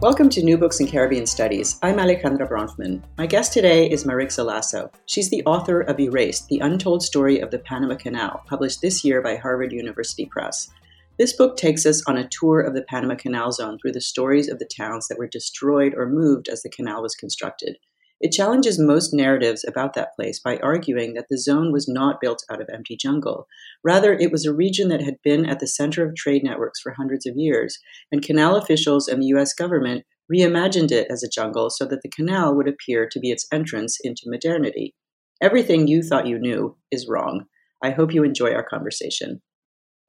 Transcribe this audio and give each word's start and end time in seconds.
Welcome 0.00 0.28
to 0.28 0.44
New 0.44 0.56
Books 0.56 0.78
in 0.78 0.86
Caribbean 0.86 1.26
Studies. 1.26 1.76
I'm 1.82 1.96
Alejandra 1.96 2.48
Bronfman. 2.48 3.02
My 3.18 3.26
guest 3.26 3.52
today 3.52 3.90
is 3.90 4.04
Marixa 4.04 4.44
Lasso. 4.46 4.92
She's 5.06 5.28
the 5.28 5.42
author 5.44 5.80
of 5.80 5.98
Erased, 5.98 6.46
The 6.46 6.60
Untold 6.60 7.02
Story 7.02 7.40
of 7.40 7.50
the 7.50 7.58
Panama 7.58 7.96
Canal, 7.96 8.44
published 8.46 8.80
this 8.80 9.04
year 9.04 9.20
by 9.20 9.34
Harvard 9.34 9.72
University 9.72 10.26
Press. 10.26 10.70
This 11.18 11.32
book 11.32 11.56
takes 11.56 11.84
us 11.84 12.00
on 12.06 12.16
a 12.16 12.28
tour 12.28 12.60
of 12.60 12.74
the 12.74 12.82
Panama 12.82 13.16
Canal 13.16 13.50
Zone 13.50 13.76
through 13.82 13.90
the 13.90 14.00
stories 14.00 14.48
of 14.48 14.60
the 14.60 14.70
towns 14.72 15.08
that 15.08 15.18
were 15.18 15.26
destroyed 15.26 15.94
or 15.96 16.08
moved 16.08 16.48
as 16.48 16.62
the 16.62 16.70
canal 16.70 17.02
was 17.02 17.16
constructed. 17.16 17.76
It 18.20 18.32
challenges 18.32 18.80
most 18.80 19.14
narratives 19.14 19.64
about 19.66 19.94
that 19.94 20.14
place 20.16 20.40
by 20.40 20.56
arguing 20.58 21.14
that 21.14 21.26
the 21.30 21.38
zone 21.38 21.72
was 21.72 21.86
not 21.88 22.20
built 22.20 22.44
out 22.50 22.60
of 22.60 22.68
empty 22.72 22.96
jungle. 22.96 23.46
Rather, 23.84 24.12
it 24.12 24.32
was 24.32 24.44
a 24.44 24.52
region 24.52 24.88
that 24.88 25.02
had 25.02 25.18
been 25.22 25.46
at 25.46 25.60
the 25.60 25.68
center 25.68 26.04
of 26.04 26.16
trade 26.16 26.42
networks 26.42 26.80
for 26.80 26.92
hundreds 26.92 27.26
of 27.26 27.36
years, 27.36 27.78
and 28.10 28.22
canal 28.22 28.56
officials 28.56 29.06
and 29.06 29.22
the 29.22 29.26
US 29.26 29.54
government 29.54 30.04
reimagined 30.32 30.90
it 30.90 31.06
as 31.10 31.22
a 31.22 31.28
jungle 31.28 31.70
so 31.70 31.86
that 31.86 32.02
the 32.02 32.10
canal 32.10 32.56
would 32.56 32.68
appear 32.68 33.08
to 33.08 33.20
be 33.20 33.30
its 33.30 33.46
entrance 33.52 33.98
into 34.02 34.22
modernity. 34.26 34.94
Everything 35.40 35.86
you 35.86 36.02
thought 36.02 36.26
you 36.26 36.38
knew 36.38 36.76
is 36.90 37.06
wrong. 37.08 37.44
I 37.82 37.90
hope 37.90 38.12
you 38.12 38.24
enjoy 38.24 38.52
our 38.52 38.64
conversation. 38.64 39.40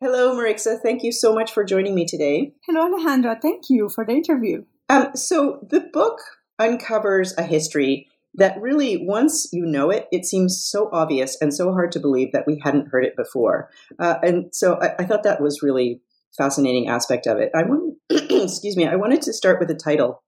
Hello, 0.02 0.36
Marixa. 0.36 0.80
Thank 0.82 1.04
you 1.04 1.12
so 1.12 1.34
much 1.34 1.52
for 1.52 1.64
joining 1.64 1.94
me 1.94 2.06
today. 2.06 2.54
Hello, 2.66 2.90
Alejandra. 2.90 3.40
Thank 3.40 3.66
you 3.70 3.90
for 3.90 4.06
the 4.06 4.14
interview. 4.14 4.64
Um, 4.90 5.12
so, 5.14 5.60
the 5.70 5.82
book 5.82 6.20
uncovers 6.60 7.34
a 7.38 7.44
history 7.44 8.08
that 8.36 8.60
really, 8.62 8.98
once 9.06 9.48
you 9.52 9.66
know 9.66 9.90
it, 9.90 10.08
it 10.12 10.26
seems 10.26 10.64
so 10.64 10.90
obvious 10.92 11.38
and 11.42 11.54
so 11.54 11.72
hard 11.72 11.92
to 11.94 12.00
believe 12.00 12.32
that 12.32 12.46
we 12.46 12.62
hadn't 12.64 12.90
heard 12.90 13.04
it 13.04 13.16
before. 13.16 13.70
Uh, 13.98 14.16
and 14.22 14.54
so 14.54 14.80
I, 14.82 14.96
I, 15.00 15.06
thought 15.06 15.24
that 15.24 15.42
was 15.42 15.64
really 15.64 16.02
fascinating 16.38 16.88
aspect 16.88 17.26
of 17.26 17.40
it. 17.40 17.50
I 17.56 17.64
want, 17.64 17.98
excuse 18.10 18.78
me, 18.78 18.88
I 18.88 18.96
wanted 18.96 19.22
to 19.24 19.34
start 19.34 19.60
with 19.60 19.68
the 19.68 19.76
title, 19.76 20.22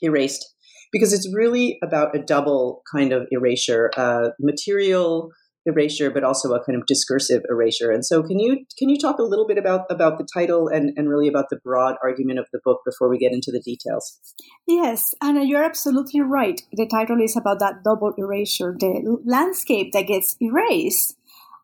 "Erased," 0.00 0.54
because 0.92 1.12
it's 1.12 1.32
really 1.32 1.78
about 1.82 2.16
a 2.16 2.22
double 2.22 2.82
kind 2.90 3.12
of 3.12 3.26
erasure: 3.30 3.90
uh, 3.96 4.30
material 4.40 5.30
erasure, 5.66 6.10
but 6.10 6.24
also 6.24 6.52
a 6.52 6.64
kind 6.64 6.78
of 6.78 6.86
discursive 6.86 7.42
erasure. 7.50 7.90
And 7.90 8.04
so, 8.04 8.22
can 8.22 8.38
you 8.38 8.64
can 8.78 8.88
you 8.88 8.98
talk 8.98 9.18
a 9.18 9.22
little 9.22 9.46
bit 9.46 9.58
about 9.58 9.86
about 9.90 10.18
the 10.18 10.26
title 10.32 10.68
and 10.68 10.92
and 10.96 11.08
really 11.08 11.28
about 11.28 11.50
the 11.50 11.56
broad 11.56 11.96
argument 12.02 12.38
of 12.38 12.46
the 12.52 12.60
book 12.64 12.80
before 12.84 13.08
we 13.08 13.18
get 13.18 13.32
into 13.32 13.50
the 13.52 13.60
details? 13.60 14.18
Yes, 14.66 15.14
Anna, 15.22 15.44
you're 15.44 15.64
absolutely 15.64 16.20
right. 16.20 16.62
The 16.72 16.86
title 16.86 17.20
is 17.20 17.36
about 17.36 17.58
that 17.60 17.82
double 17.84 18.14
erasure, 18.16 18.76
the 18.78 19.18
landscape 19.24 19.92
that 19.92 20.06
gets 20.06 20.36
erased. 20.40 21.16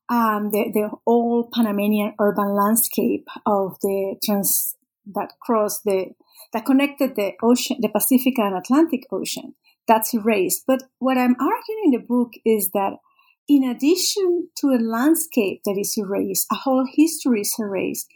Um, 0.09 0.51
the 0.51 0.71
the 0.73 0.91
old 1.07 1.53
Panamanian 1.53 2.15
urban 2.21 2.55
landscape 2.55 3.29
of 3.47 3.79
the 3.81 4.17
trans 4.25 4.77
that 5.15 5.33
crossed 5.41 5.85
the 5.85 6.13
that 6.53 6.67
connected 6.67 7.17
the 7.17 7.33
ocean, 7.43 7.79
the 7.81 7.89
Pacific 7.89 8.39
and 8.39 8.57
Atlantic 8.57 9.05
Ocean. 9.11 9.55
That's 9.89 10.15
erased. 10.15 10.65
But 10.67 10.85
what 10.99 11.19
I'm 11.19 11.37
arguing 11.41 11.83
in 11.87 11.91
the 11.93 12.07
book 12.07 12.33
is 12.45 12.71
that 12.75 12.99
in 13.49 13.65
addition 13.65 14.49
to 14.59 14.69
a 14.69 14.81
landscape 14.81 15.61
that 15.65 15.77
is 15.79 15.95
erased, 15.97 16.47
a 16.51 16.57
whole 16.57 16.87
history 16.95 17.41
is 17.41 17.55
erased, 17.59 18.07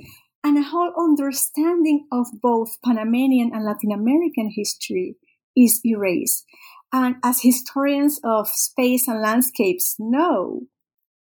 and 0.45 0.57
a 0.57 0.63
whole 0.63 0.93
understanding 0.97 2.07
of 2.13 2.29
both 2.41 2.77
Panamanian 2.85 3.51
and 3.53 3.65
Latin 3.65 3.91
American 3.93 4.51
history 4.55 5.17
is 5.57 5.81
erased. 5.85 6.45
And 6.93 7.17
as 7.25 7.43
historians 7.43 8.21
of 8.25 8.47
space 8.49 9.09
and 9.09 9.21
landscapes 9.21 9.97
know, 9.99 10.63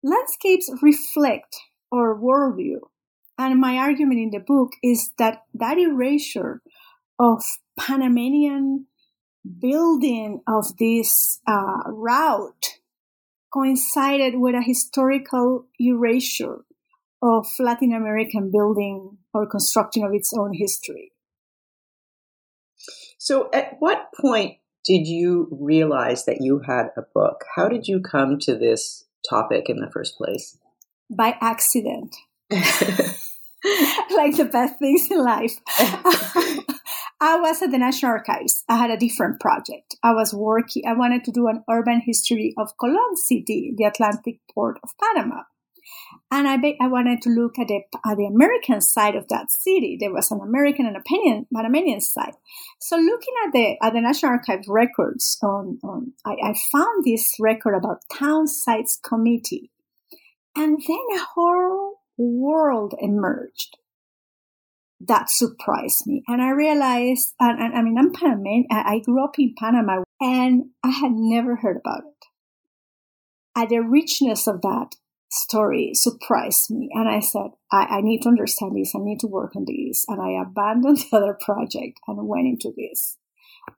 landscapes 0.04 0.70
reflect 0.82 1.56
our 1.94 2.20
worldview. 2.20 2.80
And 3.38 3.60
my 3.60 3.78
argument 3.78 4.20
in 4.20 4.32
the 4.32 4.40
book 4.40 4.74
is 4.84 5.12
that 5.18 5.44
that 5.54 5.78
erasure 5.78 6.62
of 7.18 7.44
Panamanian 7.80 8.88
building 9.60 10.42
of 10.48 10.78
this 10.78 11.40
uh, 11.48 11.84
route 11.88 12.75
coincided 13.56 14.34
with 14.38 14.56
a 14.56 14.62
historical 14.62 15.66
erasure 15.80 16.66
of 17.22 17.48
Latin 17.60 17.94
American 17.94 18.52
building 18.52 19.18
or 19.34 19.48
construction 19.48 20.04
of 20.04 20.14
its 20.14 20.34
own 20.38 20.54
history. 20.54 21.12
So, 23.18 23.50
at 23.54 23.78
what 23.80 24.10
point 24.20 24.58
did 24.84 25.08
you 25.08 25.48
realize 25.52 26.26
that 26.26 26.42
you 26.42 26.62
had 26.68 26.88
a 26.98 27.02
book? 27.14 27.44
How 27.56 27.70
did 27.70 27.88
you 27.88 28.02
come 28.02 28.38
to 28.42 28.56
this 28.56 29.06
topic 29.28 29.70
in 29.70 29.78
the 29.78 29.90
first 29.92 30.18
place? 30.18 30.58
By 31.10 31.36
accident. 31.42 32.16
like 34.16 34.36
the 34.36 34.50
best 34.52 34.78
things 34.78 35.10
in 35.10 35.24
life. 35.24 35.54
I 37.22 37.40
was 37.40 37.62
at 37.62 37.72
the 37.72 37.78
National 37.78 38.12
Archives. 38.12 38.64
I 38.70 38.78
had 38.78 38.92
a 38.92 38.98
different 38.98 39.40
project. 39.40 39.95
I 40.04 40.14
was 40.14 40.34
working, 40.34 40.84
I 40.88 40.94
wanted 40.94 41.24
to 41.26 41.32
do 41.32 41.48
an 41.48 41.64
urban 41.70 42.02
history 42.06 42.54
of 42.58 42.78
Colon 42.78 43.16
City, 43.16 43.74
the 43.76 43.86
Atlantic 43.86 44.40
port 44.54 44.80
of 44.84 44.92
Panama. 45.02 45.44
And 46.32 46.48
I, 46.48 46.58
be, 46.58 46.78
I 46.82 46.88
wanted 46.88 47.22
to 47.24 47.30
look 47.30 47.60
at 47.60 47.68
the, 47.68 47.82
at 48.06 48.18
the 48.18 48.26
American 48.26 48.82
side 48.82 49.16
of 49.16 49.28
that 49.28 49.52
city. 49.52 49.98
There 50.00 50.12
was 50.12 50.32
an 50.32 50.40
American 50.42 50.86
and 50.86 50.98
a 50.98 51.02
Panamanian 51.02 52.02
side. 52.02 52.34
So 52.80 52.98
looking 52.98 53.34
at 53.46 53.54
the, 53.54 53.78
at 53.82 53.94
the 53.94 54.02
National 54.02 54.32
Archives 54.32 54.68
records 54.68 55.38
on, 55.44 55.80
on 55.84 56.14
I, 56.26 56.32
I 56.44 56.54
found 56.72 57.04
this 57.04 57.36
record 57.40 57.76
about 57.76 58.02
Town 58.12 58.48
Sites 58.48 59.00
Committee. 59.04 59.72
And 60.56 60.80
then 60.88 61.20
a 61.20 61.24
whole 61.36 62.00
world 62.18 62.96
emerged 63.00 63.78
that 65.02 65.30
surprised 65.30 66.08
me. 66.08 66.24
And 66.28 66.42
I 66.42 66.52
realized, 66.52 67.34
and, 67.40 67.60
and 67.60 67.76
I 67.76 67.82
mean, 67.82 67.98
I'm 67.98 68.14
Panamanian. 68.14 68.68
I 68.72 69.00
grew 69.00 69.24
up 69.24 69.38
in 69.38 69.54
Panama 69.58 70.04
and 70.22 70.66
I 70.84 70.90
had 70.90 71.12
never 71.12 71.58
heard 71.58 71.78
about 71.78 72.04
it. 72.06 72.26
And 73.56 73.70
the 73.70 73.80
richness 73.80 74.48
of 74.48 74.62
that 74.62 74.96
story 75.30 75.92
surprised 75.94 76.72
me. 76.72 76.90
And 76.94 77.10
I 77.10 77.20
said, 77.20 77.52
I, 77.72 77.98
I 77.98 78.02
need 78.02 78.22
to 78.22 78.30
understand 78.30 78.76
this. 78.76 78.94
I 78.96 79.00
need 79.00 79.20
to 79.22 79.28
work 79.28 79.56
on 79.56 79.66
this. 79.66 80.06
And 80.08 80.22
I 80.22 80.42
abandoned 80.42 80.98
the 81.12 81.18
other 81.18 81.38
project 81.40 82.00
and 82.08 82.28
went 82.28 82.48
into 82.48 82.74
this. 82.76 83.18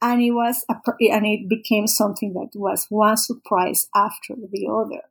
And 0.01 0.21
it 0.21 0.31
was, 0.31 0.65
a, 0.69 0.75
and 1.11 1.25
it 1.25 1.49
became 1.49 1.87
something 1.87 2.33
that 2.33 2.59
was 2.59 2.87
one 2.89 3.17
surprise 3.17 3.87
after 3.95 4.35
the 4.35 4.67
other. 4.67 5.03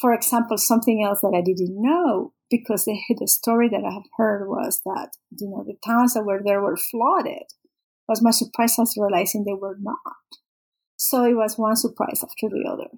For 0.00 0.14
example, 0.14 0.56
something 0.56 1.02
else 1.02 1.20
that 1.20 1.34
I 1.36 1.42
didn't 1.42 1.80
know 1.80 2.32
because 2.50 2.84
the, 2.84 2.98
the 3.18 3.28
story 3.28 3.68
that 3.68 3.84
I 3.84 3.92
have 3.92 4.08
heard 4.16 4.48
was 4.48 4.80
that, 4.84 5.10
you 5.38 5.48
know, 5.48 5.64
the 5.66 5.76
towns 5.84 6.14
that 6.14 6.24
were 6.24 6.40
there 6.44 6.60
were 6.60 6.76
flooded. 6.76 7.44
Was 8.08 8.22
my 8.22 8.30
surprise 8.30 8.78
as 8.78 8.94
realizing 8.96 9.44
they 9.44 9.52
were 9.52 9.76
not. 9.78 9.98
So 10.96 11.24
it 11.24 11.34
was 11.34 11.58
one 11.58 11.76
surprise 11.76 12.24
after 12.24 12.48
the 12.48 12.66
other. 12.66 12.88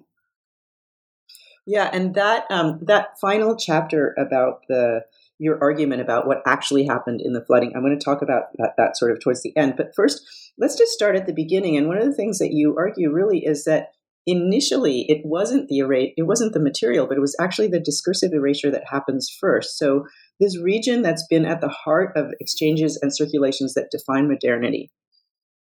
Yeah, 1.67 1.89
and 1.91 2.15
that 2.15 2.45
um, 2.49 2.79
that 2.83 3.19
final 3.19 3.55
chapter 3.55 4.15
about 4.17 4.61
the 4.67 5.01
your 5.37 5.59
argument 5.61 6.01
about 6.01 6.27
what 6.27 6.41
actually 6.45 6.85
happened 6.85 7.19
in 7.19 7.33
the 7.33 7.43
flooding. 7.43 7.73
I'm 7.75 7.81
going 7.81 7.97
to 7.97 8.03
talk 8.03 8.21
about 8.21 8.43
that, 8.57 8.73
that 8.77 8.95
sort 8.95 9.11
of 9.11 9.19
towards 9.19 9.41
the 9.41 9.55
end. 9.57 9.73
But 9.75 9.93
first, 9.95 10.21
let's 10.57 10.77
just 10.77 10.91
start 10.91 11.15
at 11.15 11.25
the 11.25 11.33
beginning. 11.33 11.75
And 11.77 11.87
one 11.87 11.97
of 11.97 12.05
the 12.05 12.13
things 12.13 12.37
that 12.39 12.53
you 12.53 12.75
argue 12.77 13.11
really 13.11 13.39
is 13.39 13.65
that 13.65 13.87
initially 14.31 15.05
it 15.07 15.21
wasn't 15.25 15.67
the 15.67 15.79
erase, 15.79 16.13
it 16.17 16.23
wasn't 16.23 16.53
the 16.53 16.59
material, 16.59 17.07
but 17.07 17.17
it 17.17 17.21
was 17.21 17.35
actually 17.39 17.67
the 17.67 17.79
discursive 17.79 18.31
erasure 18.33 18.71
that 18.71 18.83
happens 18.89 19.29
first. 19.39 19.77
So 19.77 20.05
this 20.39 20.57
region 20.59 21.01
that's 21.01 21.25
been 21.29 21.45
at 21.45 21.61
the 21.61 21.69
heart 21.69 22.13
of 22.15 22.27
exchanges 22.39 22.97
and 23.01 23.15
circulations 23.15 23.73
that 23.73 23.91
define 23.91 24.27
modernity, 24.27 24.91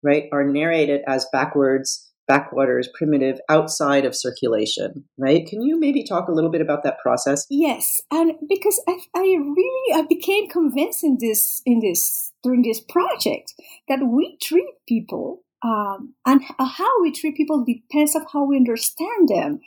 right, 0.02 0.24
are 0.32 0.44
narrated 0.44 1.00
as 1.06 1.26
backwards 1.32 2.10
backwaters, 2.30 2.88
primitive, 2.94 3.40
outside 3.48 4.04
of 4.04 4.14
circulation, 4.14 5.04
right? 5.18 5.48
Can 5.48 5.62
you 5.62 5.80
maybe 5.80 6.04
talk 6.04 6.28
a 6.28 6.32
little 6.32 6.50
bit 6.50 6.60
about 6.60 6.84
that 6.84 7.00
process? 7.02 7.44
Yes, 7.50 8.00
and 8.12 8.34
because 8.48 8.80
I, 8.88 8.98
I 9.16 9.22
really 9.22 10.00
I 10.00 10.06
became 10.08 10.48
convinced 10.48 11.02
in 11.02 11.18
this 11.20 11.60
in 11.66 11.80
this 11.80 12.30
during 12.44 12.62
this 12.62 12.80
project 12.80 13.52
that 13.88 13.98
we 14.06 14.38
treat 14.40 14.68
people 14.88 15.42
um, 15.62 16.14
and 16.26 16.42
how 16.58 17.02
we 17.02 17.12
treat 17.12 17.36
people 17.36 17.64
depends 17.64 18.16
on 18.16 18.24
how 18.32 18.44
we 18.44 18.56
understand 18.56 19.28
them, 19.28 19.60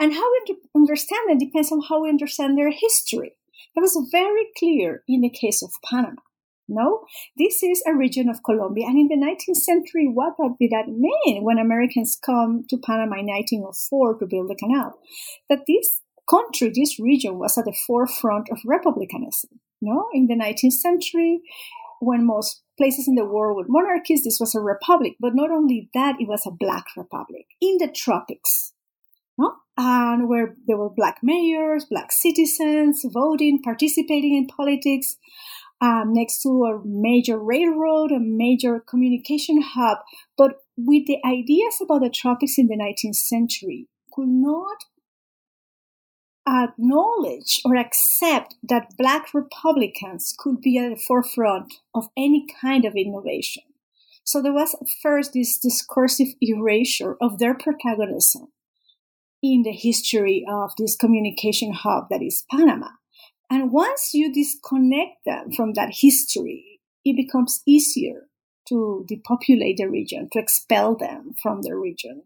and 0.00 0.12
how 0.12 0.30
we 0.32 0.56
understand 0.74 1.28
them 1.28 1.38
depends 1.38 1.70
on 1.70 1.82
how 1.88 2.02
we 2.02 2.08
understand 2.08 2.58
their 2.58 2.70
history. 2.70 3.32
That 3.74 3.82
was 3.82 4.08
very 4.10 4.46
clear 4.58 5.02
in 5.06 5.20
the 5.20 5.30
case 5.30 5.62
of 5.62 5.70
Panama. 5.84 6.22
No, 6.68 7.04
this 7.36 7.62
is 7.62 7.82
a 7.86 7.94
region 7.94 8.28
of 8.28 8.42
Colombia. 8.42 8.86
And 8.88 8.98
in 8.98 9.06
the 9.08 9.24
19th 9.24 9.56
century, 9.56 10.08
what 10.08 10.34
did 10.58 10.70
that 10.72 10.88
mean 10.88 11.44
when 11.44 11.58
Americans 11.58 12.18
come 12.20 12.64
to 12.68 12.76
Panama 12.76 13.20
in 13.20 13.26
1904 13.26 14.18
to 14.18 14.26
build 14.26 14.50
the 14.50 14.56
canal? 14.56 14.98
That 15.48 15.60
this 15.68 16.00
country, 16.28 16.72
this 16.74 16.98
region 16.98 17.38
was 17.38 17.56
at 17.56 17.66
the 17.66 17.76
forefront 17.86 18.48
of 18.50 18.58
republicanism. 18.64 19.60
No, 19.80 20.08
in 20.12 20.26
the 20.26 20.34
19th 20.34 20.72
century, 20.72 21.40
when 22.00 22.26
most 22.26 22.62
places 22.76 23.08
in 23.08 23.14
the 23.14 23.24
world 23.24 23.56
were 23.56 23.64
monarchies, 23.68 24.24
this 24.24 24.38
was 24.40 24.54
a 24.54 24.60
republic. 24.60 25.16
But 25.20 25.34
not 25.34 25.50
only 25.50 25.88
that, 25.94 26.16
it 26.20 26.28
was 26.28 26.46
a 26.46 26.50
black 26.50 26.84
republic 26.96 27.46
in 27.60 27.78
the 27.78 27.88
tropics. 27.88 28.72
No? 29.38 29.54
And 29.76 30.28
where 30.28 30.56
there 30.66 30.78
were 30.78 30.88
black 30.88 31.18
mayors, 31.22 31.84
black 31.84 32.10
citizens 32.10 33.04
voting, 33.12 33.60
participating 33.62 34.34
in 34.34 34.46
politics 34.46 35.16
um, 35.80 36.12
next 36.14 36.42
to 36.42 36.64
a 36.64 36.80
major 36.84 37.38
railroad, 37.38 38.12
a 38.12 38.18
major 38.18 38.80
communication 38.80 39.60
hub. 39.60 39.98
But 40.38 40.62
with 40.76 41.06
the 41.06 41.18
ideas 41.24 41.78
about 41.82 42.00
the 42.00 42.10
tropics 42.10 42.58
in 42.58 42.68
the 42.68 42.76
19th 42.76 43.16
century, 43.16 43.88
could 44.12 44.28
not 44.28 44.84
acknowledge 46.46 47.60
or 47.64 47.76
accept 47.76 48.54
that 48.62 48.96
black 48.96 49.34
Republicans 49.34 50.34
could 50.38 50.60
be 50.60 50.78
at 50.78 50.90
the 50.90 50.96
forefront 50.96 51.74
of 51.94 52.08
any 52.16 52.46
kind 52.60 52.84
of 52.84 52.94
innovation. 52.94 53.64
So 54.24 54.42
there 54.42 54.52
was 54.52 54.74
first 55.02 55.32
this 55.32 55.58
discursive 55.58 56.34
erasure 56.40 57.16
of 57.20 57.38
their 57.38 57.54
protagonism 57.54 58.48
in 59.42 59.62
the 59.62 59.72
history 59.72 60.44
of 60.48 60.72
this 60.78 60.96
communication 60.96 61.72
hub 61.72 62.08
that 62.10 62.22
is 62.22 62.44
Panama. 62.50 62.90
And 63.48 63.70
once 63.70 64.12
you 64.12 64.32
disconnect 64.32 65.24
them 65.24 65.52
from 65.52 65.74
that 65.74 65.90
history, 66.00 66.80
it 67.04 67.16
becomes 67.16 67.62
easier 67.66 68.28
to 68.68 69.04
depopulate 69.06 69.76
the 69.76 69.88
region, 69.88 70.28
to 70.32 70.40
expel 70.40 70.96
them 70.96 71.34
from 71.40 71.62
the 71.62 71.76
region. 71.76 72.24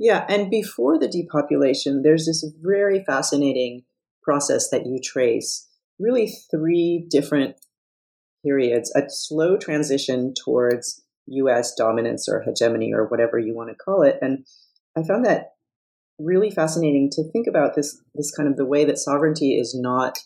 Yeah, 0.00 0.24
and 0.30 0.50
before 0.50 0.98
the 0.98 1.08
depopulation, 1.08 2.00
there's 2.02 2.24
this 2.24 2.42
very 2.62 3.04
fascinating 3.04 3.82
process 4.22 4.70
that 4.70 4.86
you 4.86 4.98
trace 4.98 5.68
really 5.98 6.32
three 6.50 7.06
different 7.10 7.56
periods 8.42 8.90
a 8.96 9.02
slow 9.08 9.58
transition 9.58 10.32
towards 10.32 11.02
US 11.26 11.74
dominance 11.74 12.26
or 12.26 12.40
hegemony 12.40 12.94
or 12.94 13.06
whatever 13.08 13.38
you 13.38 13.54
want 13.54 13.68
to 13.68 13.74
call 13.74 14.02
it. 14.02 14.18
And 14.22 14.46
I 14.96 15.02
found 15.02 15.26
that 15.26 15.52
really 16.18 16.50
fascinating 16.50 17.10
to 17.12 17.30
think 17.30 17.46
about 17.46 17.74
this 17.74 18.00
this 18.14 18.30
kind 18.34 18.48
of 18.48 18.56
the 18.56 18.64
way 18.64 18.86
that 18.86 18.98
sovereignty 18.98 19.58
is 19.58 19.78
not 19.78 20.18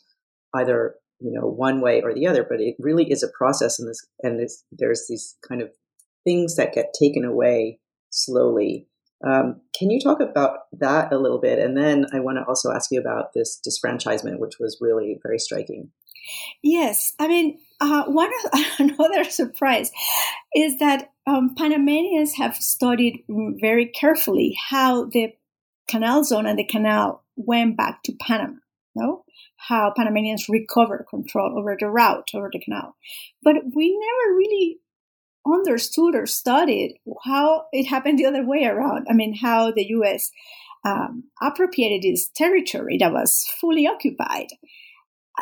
either 0.55 0.95
you 1.19 1.33
know 1.33 1.49
one 1.49 1.81
way 1.81 2.01
or 2.01 2.15
the 2.15 2.29
other, 2.29 2.47
but 2.49 2.61
it 2.61 2.77
really 2.79 3.11
is 3.11 3.25
a 3.25 3.29
process, 3.37 3.81
and 3.81 3.89
this 3.89 4.07
and 4.23 4.39
this, 4.39 4.63
there's 4.71 5.07
these 5.09 5.37
kind 5.47 5.61
of 5.61 5.71
things 6.23 6.55
that 6.55 6.75
get 6.75 6.95
taken 6.99 7.25
away 7.25 7.81
slowly. 8.11 8.87
Um, 9.27 9.61
can 9.79 9.91
you 9.91 10.01
talk 10.01 10.21
about 10.21 10.61
that 10.73 11.13
a 11.13 11.19
little 11.19 11.41
bit? 11.41 11.59
And 11.59 11.77
then 11.77 12.07
I 12.13 12.21
want 12.21 12.39
to 12.39 12.45
also 12.47 12.73
ask 12.73 12.91
you 12.91 13.01
about 13.01 13.33
this 13.33 13.61
disfranchisement, 13.67 14.39
which 14.39 14.59
was 14.59 14.79
really 14.81 15.19
very 15.23 15.39
striking. 15.39 15.91
Yes, 16.63 17.13
I 17.19 17.29
mean, 17.29 17.59
uh, 17.81 18.05
one 18.05 18.31
another 18.79 19.25
surprise 19.25 19.91
is 20.55 20.79
that 20.79 21.13
um, 21.27 21.55
Panamanians 21.57 22.35
have 22.35 22.57
studied 22.57 23.25
very 23.29 23.87
carefully 23.87 24.57
how 24.71 25.07
the 25.07 25.35
canal 25.89 26.25
zone 26.25 26.47
and 26.47 26.59
the 26.59 26.65
canal 26.65 27.25
went 27.37 27.77
back 27.77 28.03
to 28.05 28.13
Panama. 28.21 28.59
No, 28.95 29.25
how 29.57 29.93
Panamanians 29.97 30.49
recovered 30.49 31.07
control 31.11 31.59
over 31.59 31.77
the 31.79 31.89
route 31.89 32.31
over 32.33 32.49
the 32.53 32.61
canal, 32.61 32.97
but 33.43 33.57
we 33.75 33.99
never 33.99 34.37
really 34.37 34.79
understood 35.47 36.15
or 36.15 36.27
studied 36.27 36.99
how 37.25 37.65
it 37.73 37.87
happened 37.87 38.19
the 38.19 38.27
other 38.27 38.47
way 38.47 38.65
around. 38.65 39.07
I 39.11 39.15
mean, 39.15 39.35
how 39.35 39.73
the 39.73 39.87
U.S. 39.89 40.31
Um, 40.85 41.25
appropriated 41.41 42.03
this 42.03 42.29
territory 42.35 42.99
that 42.99 43.13
was 43.13 43.47
fully 43.61 43.87
occupied 43.87 44.49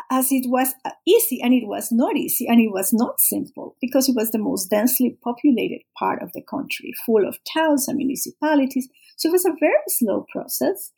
as 0.09 0.31
it 0.31 0.49
was 0.49 0.73
easy 1.05 1.39
and 1.41 1.53
it 1.53 1.67
was 1.67 1.91
not 1.91 2.15
easy 2.17 2.47
and 2.47 2.59
it 2.59 2.71
was 2.71 2.91
not 2.93 3.19
simple 3.19 3.75
because 3.79 4.09
it 4.09 4.15
was 4.15 4.31
the 4.31 4.39
most 4.39 4.69
densely 4.69 5.17
populated 5.23 5.81
part 5.97 6.21
of 6.21 6.31
the 6.33 6.41
country 6.41 6.93
full 7.05 7.27
of 7.27 7.37
towns 7.51 7.87
and 7.87 7.97
municipalities 7.97 8.87
so 9.17 9.29
it 9.29 9.31
was 9.31 9.45
a 9.45 9.55
very 9.59 9.73
slow 9.87 10.25
process 10.31 10.91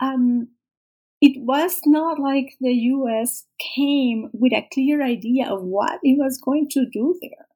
um, 0.00 0.48
it 1.20 1.38
was 1.44 1.80
not 1.84 2.18
like 2.18 2.54
the 2.60 2.72
us 2.72 3.44
came 3.76 4.30
with 4.32 4.52
a 4.52 4.66
clear 4.72 5.02
idea 5.02 5.46
of 5.46 5.62
what 5.62 6.00
it 6.02 6.16
was 6.18 6.40
going 6.42 6.66
to 6.70 6.86
do 6.90 7.18
there 7.20 7.46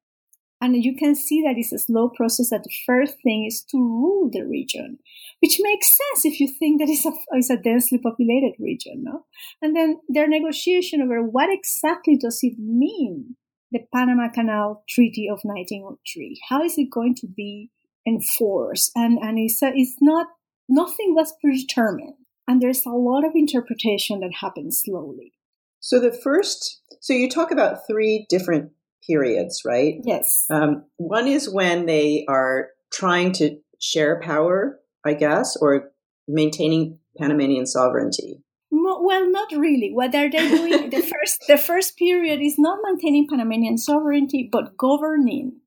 and 0.60 0.82
you 0.82 0.96
can 0.96 1.14
see 1.14 1.42
that 1.42 1.56
it's 1.56 1.72
a 1.72 1.78
slow 1.78 2.08
process 2.08 2.50
that 2.50 2.62
the 2.64 2.74
first 2.86 3.14
thing 3.22 3.44
is 3.46 3.62
to 3.70 3.78
rule 3.78 4.30
the 4.32 4.44
region 4.46 4.98
which 5.44 5.58
makes 5.60 5.88
sense 5.88 6.24
if 6.24 6.40
you 6.40 6.48
think 6.48 6.80
that 6.80 6.88
it's 6.88 7.04
a, 7.04 7.12
it's 7.32 7.50
a 7.50 7.58
densely 7.58 7.98
populated 7.98 8.54
region, 8.58 9.04
no? 9.04 9.26
And 9.60 9.76
then 9.76 10.00
their 10.08 10.26
negotiation 10.26 11.02
over 11.02 11.22
what 11.22 11.50
exactly 11.52 12.16
does 12.16 12.38
it 12.42 12.54
mean, 12.58 13.36
the 13.70 13.80
Panama 13.94 14.30
Canal 14.32 14.84
Treaty 14.88 15.28
of 15.28 15.40
1903? 15.42 16.40
How 16.48 16.62
is 16.62 16.78
it 16.78 16.88
going 16.90 17.14
to 17.16 17.26
be 17.26 17.70
enforced? 18.06 18.90
And, 18.94 19.18
and 19.18 19.38
it's, 19.38 19.60
a, 19.62 19.70
it's 19.74 19.96
not, 20.00 20.28
nothing 20.66 21.14
was 21.14 21.34
predetermined. 21.42 22.14
And 22.48 22.62
there's 22.62 22.86
a 22.86 22.90
lot 22.90 23.26
of 23.26 23.32
interpretation 23.34 24.20
that 24.20 24.36
happens 24.40 24.80
slowly. 24.82 25.34
So 25.78 26.00
the 26.00 26.12
first, 26.12 26.80
so 27.00 27.12
you 27.12 27.28
talk 27.28 27.50
about 27.50 27.86
three 27.86 28.24
different 28.30 28.70
periods, 29.06 29.62
right? 29.64 29.96
Yes. 30.04 30.46
Um, 30.50 30.84
one 30.96 31.28
is 31.28 31.48
when 31.48 31.86
they 31.86 32.24
are 32.28 32.68
trying 32.92 33.32
to 33.32 33.58
share 33.80 34.20
power 34.20 34.78
I 35.04 35.14
guess, 35.14 35.56
or 35.56 35.90
maintaining 36.26 36.98
Panamanian 37.18 37.66
sovereignty? 37.66 38.42
Well, 38.70 39.30
not 39.30 39.52
really. 39.52 39.90
What 39.92 40.14
are 40.14 40.30
they 40.30 40.48
doing? 40.48 40.90
the 40.90 41.02
first, 41.02 41.44
the 41.46 41.58
first 41.58 41.96
period 41.96 42.40
is 42.40 42.58
not 42.58 42.78
maintaining 42.82 43.28
Panamanian 43.28 43.78
sovereignty, 43.78 44.48
but 44.50 44.76
governing 44.76 45.60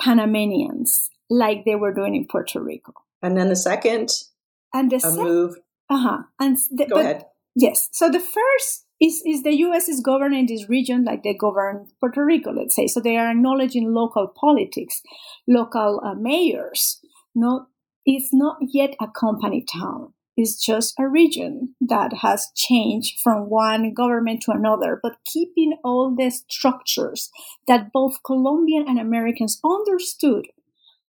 Panamanians 0.00 1.10
like 1.30 1.64
they 1.64 1.76
were 1.76 1.92
doing 1.92 2.14
in 2.14 2.26
Puerto 2.26 2.60
Rico. 2.60 2.92
And 3.22 3.36
then 3.36 3.48
the 3.48 3.56
second, 3.56 4.10
and 4.74 4.90
the 4.90 5.00
a 5.06 5.12
move. 5.12 5.56
Uh 5.88 5.98
huh. 5.98 6.22
And 6.40 6.56
the, 6.70 6.86
go 6.86 6.96
but, 6.96 7.00
ahead. 7.00 7.24
Yes. 7.54 7.88
So 7.92 8.08
the 8.08 8.20
first 8.20 8.86
is 9.02 9.22
is 9.26 9.42
the 9.42 9.56
U.S. 9.66 9.88
is 9.88 10.00
governing 10.00 10.46
this 10.46 10.68
region 10.68 11.04
like 11.04 11.22
they 11.22 11.34
govern 11.34 11.88
Puerto 12.00 12.24
Rico, 12.24 12.52
let's 12.52 12.76
say. 12.76 12.86
So 12.86 13.00
they 13.00 13.16
are 13.16 13.30
acknowledging 13.30 13.92
local 13.92 14.28
politics, 14.28 15.02
local 15.48 16.00
uh, 16.04 16.14
mayors, 16.14 17.00
not 17.34 17.66
it's 18.06 18.32
not 18.32 18.58
yet 18.60 18.94
a 19.00 19.08
company 19.08 19.64
town. 19.64 20.12
It's 20.36 20.64
just 20.64 20.94
a 20.98 21.08
region 21.08 21.74
that 21.80 22.12
has 22.22 22.48
changed 22.56 23.20
from 23.22 23.50
one 23.50 23.92
government 23.92 24.42
to 24.42 24.52
another, 24.52 24.98
but 25.02 25.18
keeping 25.26 25.76
all 25.84 26.14
the 26.16 26.30
structures 26.30 27.30
that 27.68 27.92
both 27.92 28.22
Colombian 28.24 28.86
and 28.88 28.98
Americans 28.98 29.60
understood 29.62 30.46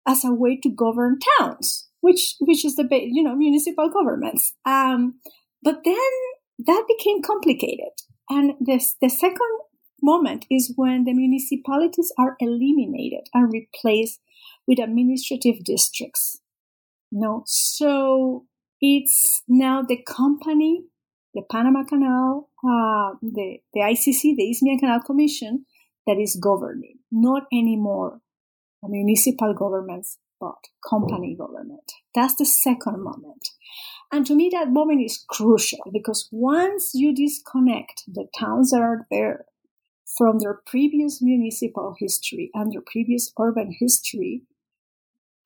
as 0.07 0.25
a 0.25 0.33
way 0.33 0.57
to 0.57 0.69
govern 0.69 1.19
towns, 1.37 1.87
which 1.99 2.35
which 2.39 2.65
is 2.65 2.77
the 2.77 2.87
you 2.89 3.21
know 3.21 3.35
municipal 3.35 3.89
governments. 3.89 4.53
Um, 4.65 5.19
but 5.61 5.83
then 5.83 6.11
that 6.65 6.85
became 6.87 7.21
complicated. 7.21 7.93
And 8.29 8.53
this, 8.59 8.95
the 9.01 9.09
second 9.09 9.59
moment 10.01 10.45
is 10.49 10.73
when 10.75 11.03
the 11.03 11.13
municipalities 11.13 12.11
are 12.17 12.35
eliminated 12.39 13.27
and 13.33 13.51
replaced 13.51 14.19
with 14.67 14.79
administrative 14.79 15.63
districts. 15.63 16.41
No, 17.11 17.43
so 17.45 18.45
it's 18.79 19.43
now 19.47 19.81
the 19.81 20.01
company, 20.01 20.85
the 21.33 21.43
Panama 21.51 21.83
Canal, 21.83 22.49
uh, 22.63 23.17
the, 23.21 23.57
the 23.73 23.81
ICC, 23.81 24.35
the 24.35 24.49
Isthmian 24.49 24.79
Canal 24.79 25.01
Commission, 25.01 25.65
that 26.07 26.17
is 26.17 26.39
governing, 26.41 26.99
not 27.11 27.43
anymore 27.51 28.21
municipal 28.89 29.53
governments, 29.53 30.17
but 30.41 30.57
company 30.89 31.35
government. 31.35 31.93
That's 32.15 32.35
the 32.35 32.45
second 32.45 33.03
moment. 33.03 33.47
And 34.11 34.25
to 34.25 34.35
me, 34.35 34.49
that 34.51 34.71
moment 34.71 35.03
is 35.05 35.23
crucial 35.29 35.79
because 35.93 36.27
once 36.31 36.91
you 36.93 37.15
disconnect 37.15 38.03
the 38.07 38.27
towns 38.37 38.71
that 38.71 38.81
are 38.81 39.07
there 39.09 39.45
from 40.17 40.39
their 40.39 40.61
previous 40.65 41.21
municipal 41.21 41.95
history 41.97 42.49
and 42.53 42.73
their 42.73 42.81
previous 42.85 43.31
urban 43.39 43.73
history, 43.79 44.43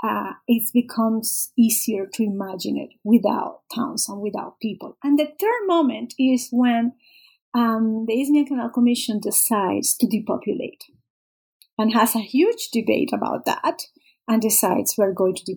uh, 0.04 0.34
it 0.48 0.64
becomes 0.74 1.52
easier 1.58 2.08
to 2.14 2.24
imagine 2.24 2.78
it 2.78 2.90
without 3.04 3.62
towns 3.74 4.10
and 4.10 4.22
without 4.22 4.60
people. 4.60 4.98
And 5.04 5.20
the 5.20 5.28
third 5.40 5.68
moment 5.68 6.14
is 6.18 6.50
when 6.52 6.94
um, 7.54 8.06
the 8.08 8.20
Isthmian 8.22 8.46
Canal 8.46 8.70
Commission 8.70 9.20
decides 9.20 9.96
to 9.98 10.08
depopulate 10.08 10.84
and 11.78 11.94
has 11.94 12.16
a 12.16 12.20
huge 12.20 12.70
debate 12.72 13.12
about 13.14 13.46
that 13.46 13.84
and 14.28 14.42
decides 14.42 14.96
we're 14.98 15.14
going 15.14 15.36
to 15.36 15.56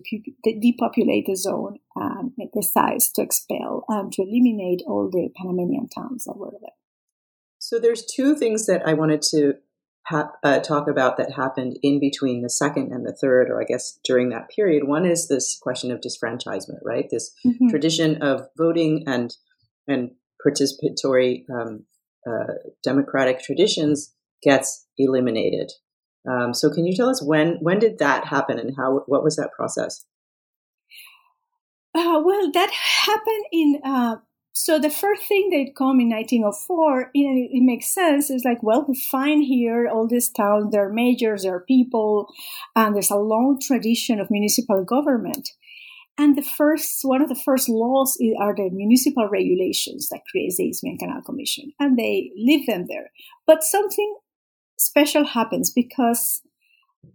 depopulate 0.59 1.25
the 1.25 1.35
zone 1.35 1.77
and 1.95 2.31
decides 2.53 3.11
to 3.11 3.21
expel 3.21 3.83
and 3.87 4.11
to 4.13 4.21
eliminate 4.21 4.81
all 4.87 5.09
the 5.09 5.29
Panamanian 5.35 5.89
towns 5.89 6.25
that 6.25 6.37
were 6.37 6.51
there. 6.61 6.71
So 7.57 7.79
there's 7.79 8.05
two 8.05 8.35
things 8.35 8.67
that 8.67 8.87
I 8.87 8.93
wanted 8.93 9.21
to 9.23 9.55
ha- 10.07 10.31
uh, 10.43 10.59
talk 10.59 10.87
about 10.87 11.17
that 11.17 11.33
happened 11.33 11.77
in 11.81 11.99
between 11.99 12.41
the 12.41 12.49
second 12.49 12.91
and 12.91 13.05
the 13.05 13.15
third, 13.19 13.49
or 13.49 13.61
I 13.61 13.65
guess 13.65 13.99
during 14.03 14.29
that 14.29 14.49
period. 14.49 14.87
One 14.87 15.05
is 15.05 15.27
this 15.27 15.57
question 15.61 15.91
of 15.91 16.01
disfranchisement, 16.01 16.79
right? 16.83 17.05
This 17.09 17.33
mm-hmm. 17.45 17.69
tradition 17.69 18.21
of 18.21 18.47
voting 18.57 19.03
and 19.07 19.35
and 19.87 20.11
participatory 20.45 21.45
um, 21.49 21.85
uh, 22.27 22.53
democratic 22.83 23.41
traditions 23.41 24.13
gets 24.43 24.85
eliminated. 24.97 25.71
Um, 26.27 26.53
so, 26.53 26.69
can 26.69 26.85
you 26.85 26.95
tell 26.95 27.09
us 27.09 27.21
when 27.23 27.57
when 27.61 27.79
did 27.79 27.99
that 27.99 28.25
happen 28.25 28.59
and 28.59 28.75
how 28.75 29.03
what 29.07 29.23
was 29.23 29.35
that 29.35 29.51
process? 29.55 30.05
Uh, 31.95 32.21
well, 32.23 32.51
that 32.51 32.69
happened 32.71 33.45
in 33.51 33.81
uh, 33.83 34.17
so 34.59 34.77
the 34.77 34.89
first 34.89 35.25
thing 35.25 35.49
that 35.51 35.73
come 35.77 36.01
in 36.01 36.09
1904, 36.09 37.11
you 37.13 37.29
know, 37.29 37.47
it 37.49 37.63
makes 37.63 37.93
sense. 37.93 38.29
It's 38.29 38.43
like, 38.43 38.61
well, 38.61 38.83
we 38.85 38.99
find 38.99 39.41
here 39.41 39.87
all 39.87 40.05
these 40.05 40.29
towns, 40.29 40.71
there 40.71 40.85
are 40.85 40.93
majors, 40.93 41.43
there 41.43 41.55
are 41.55 41.63
people, 41.65 42.27
and 42.75 42.93
there's 42.93 43.09
a 43.09 43.15
long 43.15 43.59
tradition 43.61 44.19
of 44.19 44.29
municipal 44.29 44.83
government. 44.83 45.47
And 46.17 46.35
the 46.35 46.41
first, 46.41 46.99
one 47.03 47.21
of 47.21 47.29
the 47.29 47.41
first 47.45 47.69
laws 47.69 48.17
are 48.41 48.53
the 48.53 48.69
municipal 48.69 49.29
regulations 49.29 50.09
that 50.09 50.23
creates 50.29 50.57
the 50.57 50.69
Isthmian 50.69 50.97
Canal 50.97 51.21
Commission, 51.21 51.71
and 51.79 51.97
they 51.97 52.31
leave 52.35 52.67
them 52.67 52.87
there. 52.89 53.11
But 53.47 53.63
something 53.63 54.17
special 54.79 55.25
happens 55.25 55.71
because 55.71 56.41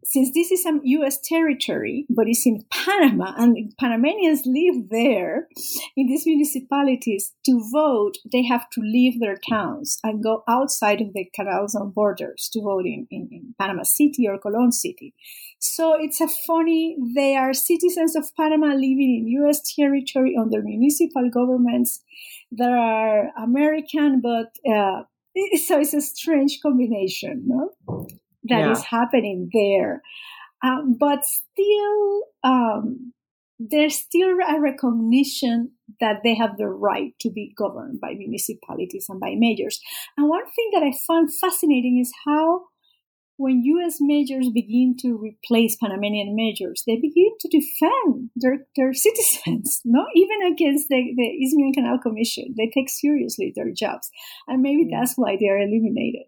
since 0.05 0.33
this 0.35 0.51
is 0.51 0.65
a 0.67 0.81
U.S. 0.83 1.19
territory, 1.23 2.07
but 2.09 2.27
it's 2.29 2.47
in 2.47 2.65
Panama, 2.71 3.35
and 3.37 3.73
Panamanians 3.79 4.43
live 4.47 4.89
there 4.91 5.49
in 5.97 6.07
these 6.07 6.27
municipalities, 6.27 7.33
to 7.47 7.69
vote, 7.73 8.17
they 8.31 8.45
have 8.45 8.69
to 8.71 8.81
leave 8.81 9.21
their 9.21 9.37
towns 9.49 9.99
and 10.03 10.23
go 10.23 10.43
outside 10.49 11.01
of 11.01 11.13
the 11.13 11.27
canals 11.35 11.75
and 11.75 11.95
borders 11.95 12.49
to 12.53 12.63
vote 12.63 12.87
in, 12.87 13.07
in, 13.11 13.29
in 13.31 13.55
Panama 13.59 13.83
City 13.83 14.27
or 14.29 14.39
Colon 14.39 14.73
City. 14.73 15.15
So 15.59 15.95
it's 15.99 16.21
a 16.21 16.29
funny, 16.47 16.97
they 17.15 17.37
are 17.37 17.55
citizens 17.55 18.17
of 18.17 18.31
Panama 18.37 18.75
living 18.75 19.23
in 19.23 19.29
U.S. 19.43 19.75
territory 19.75 20.37
under 20.39 20.63
municipal 20.63 21.31
governments 21.31 22.03
that 22.53 22.71
are 22.71 23.31
American, 23.43 24.21
but 24.21 24.53
uh, 24.71 25.05
so 25.67 25.81
it's 25.81 25.95
a 25.95 26.01
strange 26.01 26.59
combination, 26.63 27.45
no? 27.47 28.07
that 28.45 28.61
yeah. 28.61 28.73
is 28.73 28.85
happening 28.85 29.49
there. 29.53 30.03
Um, 30.63 30.97
but 30.99 31.25
still, 31.25 32.23
um, 32.43 33.13
there's 33.59 33.97
still 33.97 34.37
a 34.49 34.61
recognition 34.61 35.73
that 36.01 36.21
they 36.25 36.35
have 36.35 36.57
the 36.57 36.69
right 36.69 37.13
to 37.21 37.31
be 37.31 37.53
governed 37.57 38.01
by 38.01 38.15
municipalities 38.17 39.07
and 39.09 39.21
by 39.21 39.35
mayors. 39.37 39.81
And 40.17 40.29
one 40.29 40.45
thing 40.45 40.71
that 40.73 40.83
I 40.83 40.93
found 41.07 41.31
fascinating 41.35 41.99
is 42.01 42.13
how 42.27 42.63
when 43.37 43.63
U.S. 43.65 43.97
majors 44.01 44.49
begin 44.49 44.97
to 45.01 45.19
replace 45.19 45.77
Panamanian 45.77 46.35
majors, 46.37 46.85
they 46.87 46.97
begin 46.97 47.31
to 47.41 47.49
defend 47.49 48.31
their, 48.37 48.67
their 48.77 48.93
citizens, 48.95 49.81
not 49.85 50.07
even 50.15 50.53
against 50.53 50.89
the, 50.89 51.13
the 51.17 51.45
Isthmian 51.45 51.73
Canal 51.73 51.99
Commission. 51.99 52.55
They 52.57 52.71
take 52.73 52.89
seriously 52.89 53.53
their 53.55 53.73
jobs. 53.73 54.11
And 54.47 54.63
maybe 54.63 54.89
that's 54.91 55.15
why 55.17 55.37
they 55.41 55.49
are 55.49 55.59
eliminated. 55.59 56.27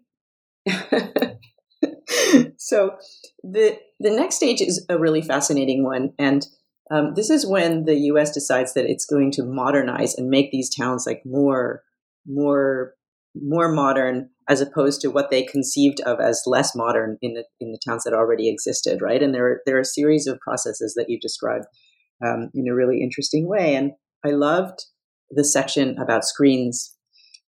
so 2.57 2.97
the 3.43 3.79
the 3.99 4.11
next 4.11 4.35
stage 4.35 4.61
is 4.61 4.85
a 4.89 4.97
really 4.97 5.21
fascinating 5.21 5.83
one, 5.83 6.13
and 6.19 6.45
um, 6.91 7.13
this 7.15 7.29
is 7.29 7.47
when 7.47 7.85
the 7.85 7.95
U.S. 8.11 8.31
decides 8.31 8.73
that 8.73 8.85
it's 8.85 9.05
going 9.05 9.31
to 9.31 9.45
modernize 9.45 10.15
and 10.15 10.29
make 10.29 10.51
these 10.51 10.73
towns 10.73 11.05
like 11.07 11.21
more 11.25 11.83
more 12.25 12.95
more 13.41 13.71
modern 13.71 14.29
as 14.49 14.61
opposed 14.61 15.01
to 15.01 15.09
what 15.09 15.29
they 15.29 15.43
conceived 15.43 15.99
of 16.01 16.19
as 16.19 16.43
less 16.45 16.75
modern 16.75 17.17
in 17.21 17.33
the 17.33 17.43
in 17.59 17.71
the 17.71 17.79
towns 17.85 18.03
that 18.03 18.13
already 18.13 18.49
existed, 18.49 19.01
right? 19.01 19.21
And 19.21 19.33
there 19.33 19.45
are 19.45 19.61
there 19.65 19.77
are 19.77 19.81
a 19.81 19.85
series 19.85 20.27
of 20.27 20.39
processes 20.39 20.93
that 20.95 21.09
you 21.09 21.19
described 21.19 21.65
um, 22.25 22.49
in 22.53 22.67
a 22.67 22.75
really 22.75 23.01
interesting 23.01 23.47
way, 23.47 23.75
and 23.75 23.91
I 24.25 24.31
loved 24.31 24.85
the 25.29 25.43
section 25.43 25.97
about 25.99 26.23
screens, 26.23 26.95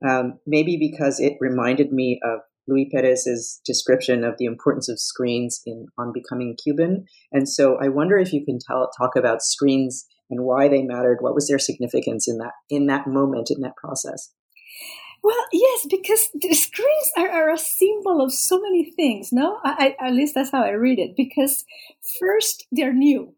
um, 0.07 0.39
maybe 0.47 0.77
because 0.79 1.21
it 1.21 1.35
reminded 1.41 1.93
me 1.93 2.21
of 2.25 2.41
Luis 2.67 2.89
Perez's 2.93 3.61
description 3.65 4.25
of 4.25 4.35
the 4.39 4.45
importance 4.45 4.89
of 4.89 5.01
screens 5.01 5.61
in 5.65 5.87
on 5.97 6.13
becoming 6.13 6.57
Cuban. 6.63 7.05
And 7.33 7.49
so 7.49 7.79
I 7.81 7.89
wonder 7.89 8.19
if 8.19 8.33
you 8.33 8.45
can 8.45 8.59
tell, 8.65 8.91
talk 8.99 9.17
about 9.17 9.43
screens 9.43 10.05
and 10.31 10.45
why 10.45 10.69
they 10.69 10.83
mattered. 10.83 11.19
What 11.21 11.35
was 11.35 11.49
their 11.49 11.59
significance 11.59 12.29
in 12.29 12.39
that 12.39 12.53
in 12.69 12.87
that 12.87 13.07
moment 13.07 13.51
in 13.51 13.63
that 13.63 13.77
process? 13.77 14.33
Well, 15.23 15.47
yes, 15.53 15.87
because 15.91 16.29
the 16.35 16.55
screens 16.55 17.13
are, 17.17 17.29
are 17.29 17.51
a 17.51 17.59
symbol 17.59 18.21
of 18.21 18.33
so 18.33 18.61
many 18.61 18.91
things. 18.93 19.33
No, 19.33 19.59
I, 19.65 19.95
I, 20.01 20.09
at 20.09 20.15
least 20.15 20.35
that's 20.35 20.51
how 20.51 20.63
I 20.63 20.71
read 20.71 20.99
it. 20.99 21.17
Because 21.17 21.65
first, 22.21 22.67
they're 22.71 22.93
new. 22.93 23.35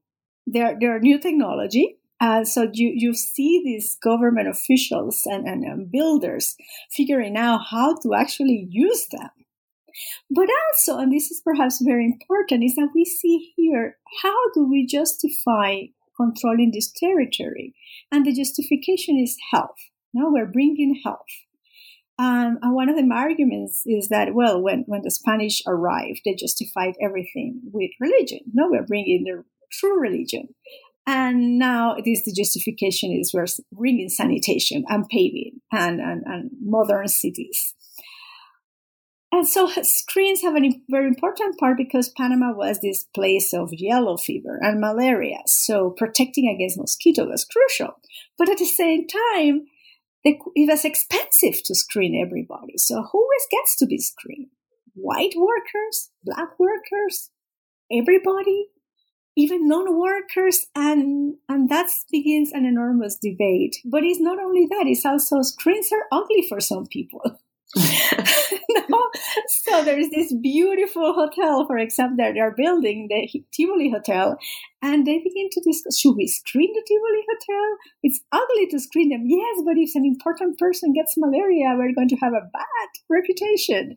They're 0.46 0.76
they're 0.78 1.00
new 1.00 1.18
technology. 1.18 1.96
Uh, 2.20 2.44
so 2.44 2.68
you, 2.72 2.92
you 2.94 3.14
see 3.14 3.62
these 3.64 3.96
government 4.02 4.46
officials 4.46 5.22
and, 5.24 5.46
and, 5.48 5.64
and 5.64 5.90
builders 5.90 6.54
figuring 6.90 7.34
out 7.34 7.62
how 7.70 7.96
to 8.02 8.14
actually 8.14 8.66
use 8.68 9.06
them. 9.10 9.30
But 10.30 10.48
also, 10.68 10.98
and 10.98 11.12
this 11.12 11.30
is 11.30 11.40
perhaps 11.42 11.80
very 11.82 12.04
important, 12.04 12.62
is 12.62 12.74
that 12.74 12.90
we 12.94 13.04
see 13.04 13.52
here 13.56 13.96
how 14.22 14.36
do 14.52 14.68
we 14.68 14.86
justify 14.86 15.86
controlling 16.14 16.72
this 16.72 16.92
territory? 16.92 17.74
And 18.12 18.26
the 18.26 18.34
justification 18.34 19.16
is 19.16 19.36
health. 19.50 19.78
Now 20.12 20.30
we're 20.30 20.46
bringing 20.46 21.00
health. 21.02 21.26
Um, 22.20 22.58
and 22.60 22.74
one 22.74 22.90
of 22.90 22.96
the 22.96 23.08
arguments 23.14 23.82
is 23.86 24.10
that, 24.10 24.34
well, 24.34 24.60
when, 24.60 24.84
when 24.86 25.00
the 25.02 25.10
Spanish 25.10 25.62
arrived, 25.66 26.20
they 26.26 26.34
justified 26.34 26.92
everything 27.02 27.62
with 27.72 27.92
religion. 27.98 28.40
No, 28.52 28.68
we're 28.68 28.84
bringing 28.84 29.24
the 29.24 29.42
true 29.72 29.98
religion. 29.98 30.48
And 31.06 31.58
now 31.58 31.94
it 31.94 32.06
is 32.06 32.22
the 32.24 32.34
justification 32.36 33.10
is 33.18 33.32
we're 33.32 33.46
bringing 33.72 34.10
sanitation 34.10 34.84
and 34.88 35.08
paving 35.08 35.60
and, 35.72 35.98
and, 35.98 36.22
and 36.26 36.50
modern 36.62 37.08
cities. 37.08 37.74
And 39.32 39.48
so 39.48 39.70
screens 39.82 40.42
have 40.42 40.56
a 40.56 40.70
very 40.90 41.06
important 41.06 41.58
part 41.58 41.78
because 41.78 42.12
Panama 42.14 42.52
was 42.52 42.80
this 42.80 43.06
place 43.14 43.54
of 43.54 43.70
yellow 43.72 44.18
fever 44.18 44.58
and 44.60 44.78
malaria. 44.78 45.38
So 45.46 45.94
protecting 45.96 46.52
against 46.54 46.78
mosquitoes 46.78 47.28
was 47.28 47.46
crucial. 47.46 47.94
But 48.36 48.50
at 48.50 48.58
the 48.58 48.66
same 48.66 49.06
time, 49.06 49.62
it 50.24 50.38
was 50.68 50.84
expensive 50.84 51.62
to 51.64 51.74
screen 51.74 52.20
everybody. 52.20 52.74
So 52.76 53.02
who 53.10 53.26
gets 53.50 53.76
to 53.78 53.86
be 53.86 53.98
screened? 53.98 54.50
White 54.94 55.34
workers, 55.36 56.10
black 56.24 56.58
workers, 56.58 57.30
everybody? 57.90 58.66
even 59.36 59.68
non-workers 59.68 60.66
and 60.74 61.34
and 61.48 61.68
that 61.70 61.88
begins 62.10 62.50
an 62.52 62.64
enormous 62.64 63.16
debate 63.16 63.76
but 63.84 64.02
it's 64.02 64.20
not 64.20 64.38
only 64.38 64.66
that 64.66 64.84
it's 64.86 65.04
also 65.04 65.40
screens 65.42 65.90
are 65.92 66.06
ugly 66.12 66.44
for 66.48 66.60
some 66.60 66.86
people 66.86 67.22
no? 68.88 69.10
so 69.64 69.84
there 69.84 69.98
is 69.98 70.10
this 70.10 70.34
beautiful 70.42 71.12
hotel, 71.12 71.66
for 71.66 71.78
example, 71.78 72.16
that 72.18 72.34
they're 72.34 72.54
building 72.54 73.08
the 73.08 73.44
Tivoli 73.52 73.90
Hotel, 73.90 74.36
and 74.82 75.06
they 75.06 75.18
begin 75.18 75.48
to 75.52 75.60
discuss: 75.60 75.98
Should 75.98 76.16
we 76.16 76.26
screen 76.26 76.72
the 76.72 76.82
Tivoli 76.86 77.24
Hotel? 77.30 77.76
It's 78.02 78.20
ugly 78.32 78.66
to 78.70 78.80
screen 78.80 79.10
them. 79.10 79.24
Yes, 79.26 79.62
but 79.64 79.76
if 79.76 79.94
an 79.94 80.04
important 80.04 80.58
person 80.58 80.92
gets 80.92 81.14
malaria, 81.16 81.76
we're 81.76 81.94
going 81.94 82.08
to 82.08 82.16
have 82.16 82.32
a 82.32 82.48
bad 82.52 82.88
reputation. 83.08 83.96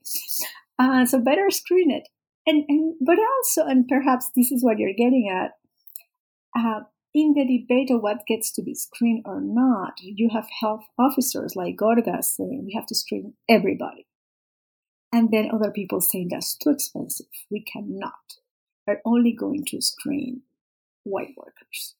Uh, 0.77 1.05
so 1.05 1.19
better 1.19 1.49
screen 1.49 1.91
it. 1.91 2.09
And, 2.45 2.65
and 2.67 2.95
but 3.01 3.17
also, 3.19 3.65
and 3.65 3.87
perhaps 3.87 4.29
this 4.35 4.51
is 4.51 4.63
what 4.63 4.77
you're 4.77 4.93
getting 4.93 5.29
at. 5.33 5.51
Uh, 6.55 6.81
in 7.13 7.33
the 7.33 7.45
debate 7.45 7.91
of 7.91 8.01
what 8.01 8.25
gets 8.27 8.51
to 8.53 8.63
be 8.63 8.73
screened 8.73 9.23
or 9.25 9.39
not, 9.39 9.93
you 10.01 10.29
have 10.29 10.47
health 10.59 10.85
officers 10.97 11.55
like 11.55 11.77
Gorgas 11.77 12.25
saying 12.25 12.63
we 12.65 12.73
have 12.73 12.87
to 12.87 12.95
screen 12.95 13.33
everybody. 13.47 14.07
And 15.11 15.29
then 15.29 15.51
other 15.53 15.69
people 15.69 16.01
saying 16.01 16.29
that's 16.31 16.57
too 16.57 16.71
expensive. 16.71 17.27
We 17.51 17.61
cannot. 17.61 18.37
We're 18.87 19.01
only 19.05 19.31
going 19.31 19.63
to 19.65 19.81
screen 19.81 20.41
white 21.03 21.35
workers. 21.37 21.95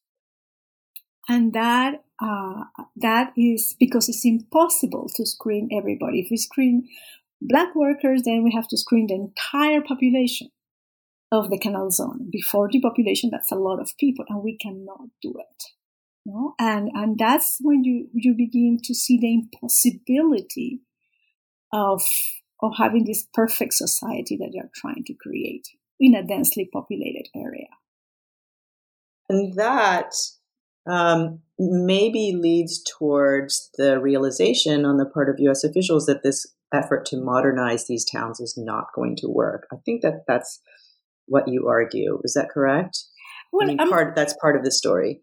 And 1.28 1.52
that, 1.52 2.02
uh, 2.20 2.64
that 2.96 3.32
is 3.36 3.76
because 3.78 4.08
it's 4.08 4.24
impossible 4.24 5.08
to 5.14 5.24
screen 5.24 5.68
everybody. 5.72 6.20
If 6.20 6.26
we 6.30 6.36
screen 6.36 6.88
black 7.40 7.74
workers, 7.74 8.22
then 8.24 8.42
we 8.42 8.52
have 8.52 8.68
to 8.68 8.76
screen 8.76 9.06
the 9.06 9.14
entire 9.14 9.80
population 9.80 10.50
of 11.34 11.50
the 11.50 11.58
canal 11.58 11.90
zone. 11.90 12.28
Before 12.30 12.68
depopulation, 12.68 13.30
that's 13.30 13.52
a 13.52 13.56
lot 13.56 13.80
of 13.80 13.96
people, 13.98 14.24
and 14.28 14.42
we 14.42 14.56
cannot 14.56 15.08
do 15.20 15.34
it. 15.38 15.64
No? 16.24 16.54
And 16.58 16.90
and 16.94 17.18
that's 17.18 17.58
when 17.60 17.84
you 17.84 18.08
you 18.14 18.34
begin 18.34 18.78
to 18.84 18.94
see 18.94 19.18
the 19.18 19.34
impossibility 19.34 20.80
of 21.72 22.02
of 22.62 22.72
having 22.78 23.04
this 23.04 23.26
perfect 23.34 23.74
society 23.74 24.36
that 24.38 24.50
you're 24.52 24.70
trying 24.74 25.04
to 25.06 25.14
create 25.14 25.68
in 26.00 26.14
a 26.14 26.26
densely 26.26 26.68
populated 26.72 27.28
area. 27.36 27.68
And 29.28 29.54
that 29.54 30.14
um, 30.86 31.40
maybe 31.58 32.32
leads 32.38 32.82
towards 32.82 33.70
the 33.76 34.00
realization 34.00 34.84
on 34.84 34.98
the 34.98 35.06
part 35.06 35.28
of 35.28 35.36
U.S. 35.40 35.64
officials 35.64 36.06
that 36.06 36.22
this 36.22 36.46
effort 36.72 37.06
to 37.06 37.16
modernize 37.16 37.86
these 37.86 38.04
towns 38.04 38.40
is 38.40 38.56
not 38.56 38.86
going 38.94 39.16
to 39.16 39.28
work. 39.28 39.66
I 39.72 39.76
think 39.84 40.02
that 40.02 40.24
that's 40.26 40.60
what 41.26 41.48
you 41.48 41.68
argue. 41.68 42.20
Is 42.24 42.34
that 42.34 42.50
correct? 42.50 43.04
Well, 43.52 43.70
I 43.70 43.74
mean, 43.74 43.90
part 43.90 44.14
that's 44.14 44.34
part 44.40 44.56
of 44.56 44.64
the 44.64 44.70
story. 44.70 45.20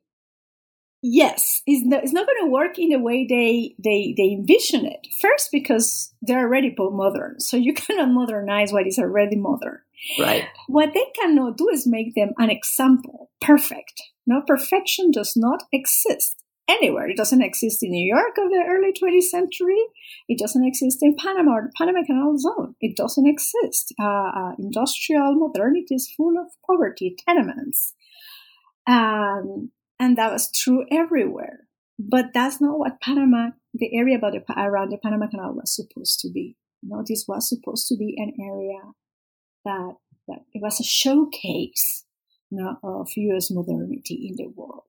Yes, 1.03 1.63
it's 1.65 1.83
not, 1.85 2.03
it's 2.03 2.13
not 2.13 2.27
going 2.27 2.45
to 2.45 2.51
work 2.51 2.77
in 2.77 2.89
the 2.89 2.99
way 2.99 3.25
they, 3.27 3.73
they, 3.83 4.13
they 4.15 4.33
envision 4.33 4.85
it. 4.85 5.07
First, 5.19 5.49
because 5.51 6.13
they're 6.21 6.45
already 6.45 6.75
modern, 6.77 7.39
so 7.39 7.57
you 7.57 7.73
cannot 7.75 8.11
modernize 8.11 8.71
what 8.71 8.85
is 8.85 8.99
already 8.99 9.35
modern. 9.35 9.79
Right. 10.19 10.45
What 10.67 10.93
they 10.93 11.05
cannot 11.19 11.57
do 11.57 11.69
is 11.69 11.87
make 11.87 12.13
them 12.15 12.31
an 12.37 12.49
example, 12.49 13.31
perfect. 13.39 14.01
No, 14.27 14.41
perfection 14.45 15.11
does 15.11 15.33
not 15.35 15.63
exist 15.73 16.40
anywhere. 16.71 17.09
It 17.09 17.17
doesn't 17.17 17.41
exist 17.41 17.83
in 17.83 17.91
New 17.91 18.05
York 18.05 18.37
of 18.37 18.49
the 18.49 18.63
early 18.67 18.93
20th 18.93 19.29
century. 19.29 19.81
It 20.27 20.39
doesn't 20.39 20.65
exist 20.65 20.99
in 21.01 21.15
Panama 21.15 21.51
or 21.51 21.61
the 21.63 21.73
Panama 21.77 22.03
Canal 22.05 22.37
Zone. 22.37 22.75
It 22.79 22.95
doesn't 22.95 23.27
exist. 23.27 23.93
Uh, 23.99 24.29
uh, 24.35 24.51
industrial 24.57 25.35
modernity 25.35 25.95
is 25.95 26.11
full 26.15 26.37
of 26.37 26.47
poverty, 26.65 27.15
tenements. 27.27 27.93
Um, 28.87 29.71
and 29.99 30.17
that 30.17 30.31
was 30.31 30.51
true 30.51 30.85
everywhere. 30.91 31.67
But 31.99 32.33
that's 32.33 32.59
not 32.59 32.79
what 32.79 33.01
Panama, 33.01 33.51
the 33.73 33.95
area 33.95 34.17
the, 34.19 34.41
around 34.57 34.91
the 34.91 34.97
Panama 34.97 35.27
Canal 35.27 35.53
was 35.53 35.75
supposed 35.75 36.19
to 36.21 36.31
be. 36.31 36.57
You 36.81 36.89
know, 36.89 37.03
this 37.07 37.25
was 37.27 37.47
supposed 37.47 37.87
to 37.89 37.97
be 37.97 38.15
an 38.17 38.33
area 38.43 38.81
that, 39.65 39.95
that 40.27 40.39
it 40.53 40.61
was 40.61 40.79
a 40.79 40.83
showcase 40.83 42.05
you 42.49 42.57
know, 42.57 42.77
of 42.83 43.09
U.S. 43.15 43.51
modernity 43.51 44.27
in 44.29 44.35
the 44.35 44.51
world. 44.55 44.83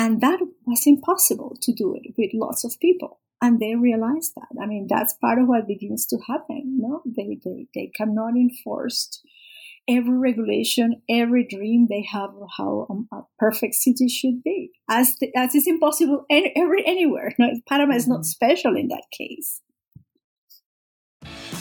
And 0.00 0.22
that 0.22 0.40
was 0.64 0.86
impossible 0.86 1.58
to 1.60 1.74
do 1.74 1.94
it 1.94 2.14
with 2.16 2.30
lots 2.32 2.64
of 2.64 2.80
people. 2.80 3.20
And 3.42 3.60
they 3.60 3.74
realized 3.74 4.32
that. 4.34 4.48
I 4.58 4.64
mean, 4.64 4.86
that's 4.88 5.12
part 5.12 5.38
of 5.38 5.46
what 5.46 5.68
begins 5.68 6.06
to 6.06 6.16
happen. 6.26 6.78
No, 6.80 7.02
they, 7.04 7.38
they, 7.44 7.66
they 7.74 7.92
cannot 7.94 8.34
enforce 8.34 9.20
every 9.86 10.16
regulation, 10.16 11.02
every 11.10 11.46
dream 11.46 11.88
they 11.90 12.06
have 12.10 12.30
of 12.30 12.48
how 12.56 13.06
a 13.12 13.20
perfect 13.38 13.74
city 13.74 14.08
should 14.08 14.42
be, 14.42 14.70
as, 14.88 15.16
the, 15.20 15.30
as 15.36 15.54
is 15.54 15.66
impossible 15.66 16.24
any, 16.30 16.50
every, 16.56 16.82
anywhere. 16.86 17.34
No, 17.38 17.48
Panama 17.68 17.94
is 17.94 18.08
not 18.08 18.20
mm-hmm. 18.20 18.22
special 18.22 18.76
in 18.76 18.88
that 18.88 19.04
case. 19.12 19.60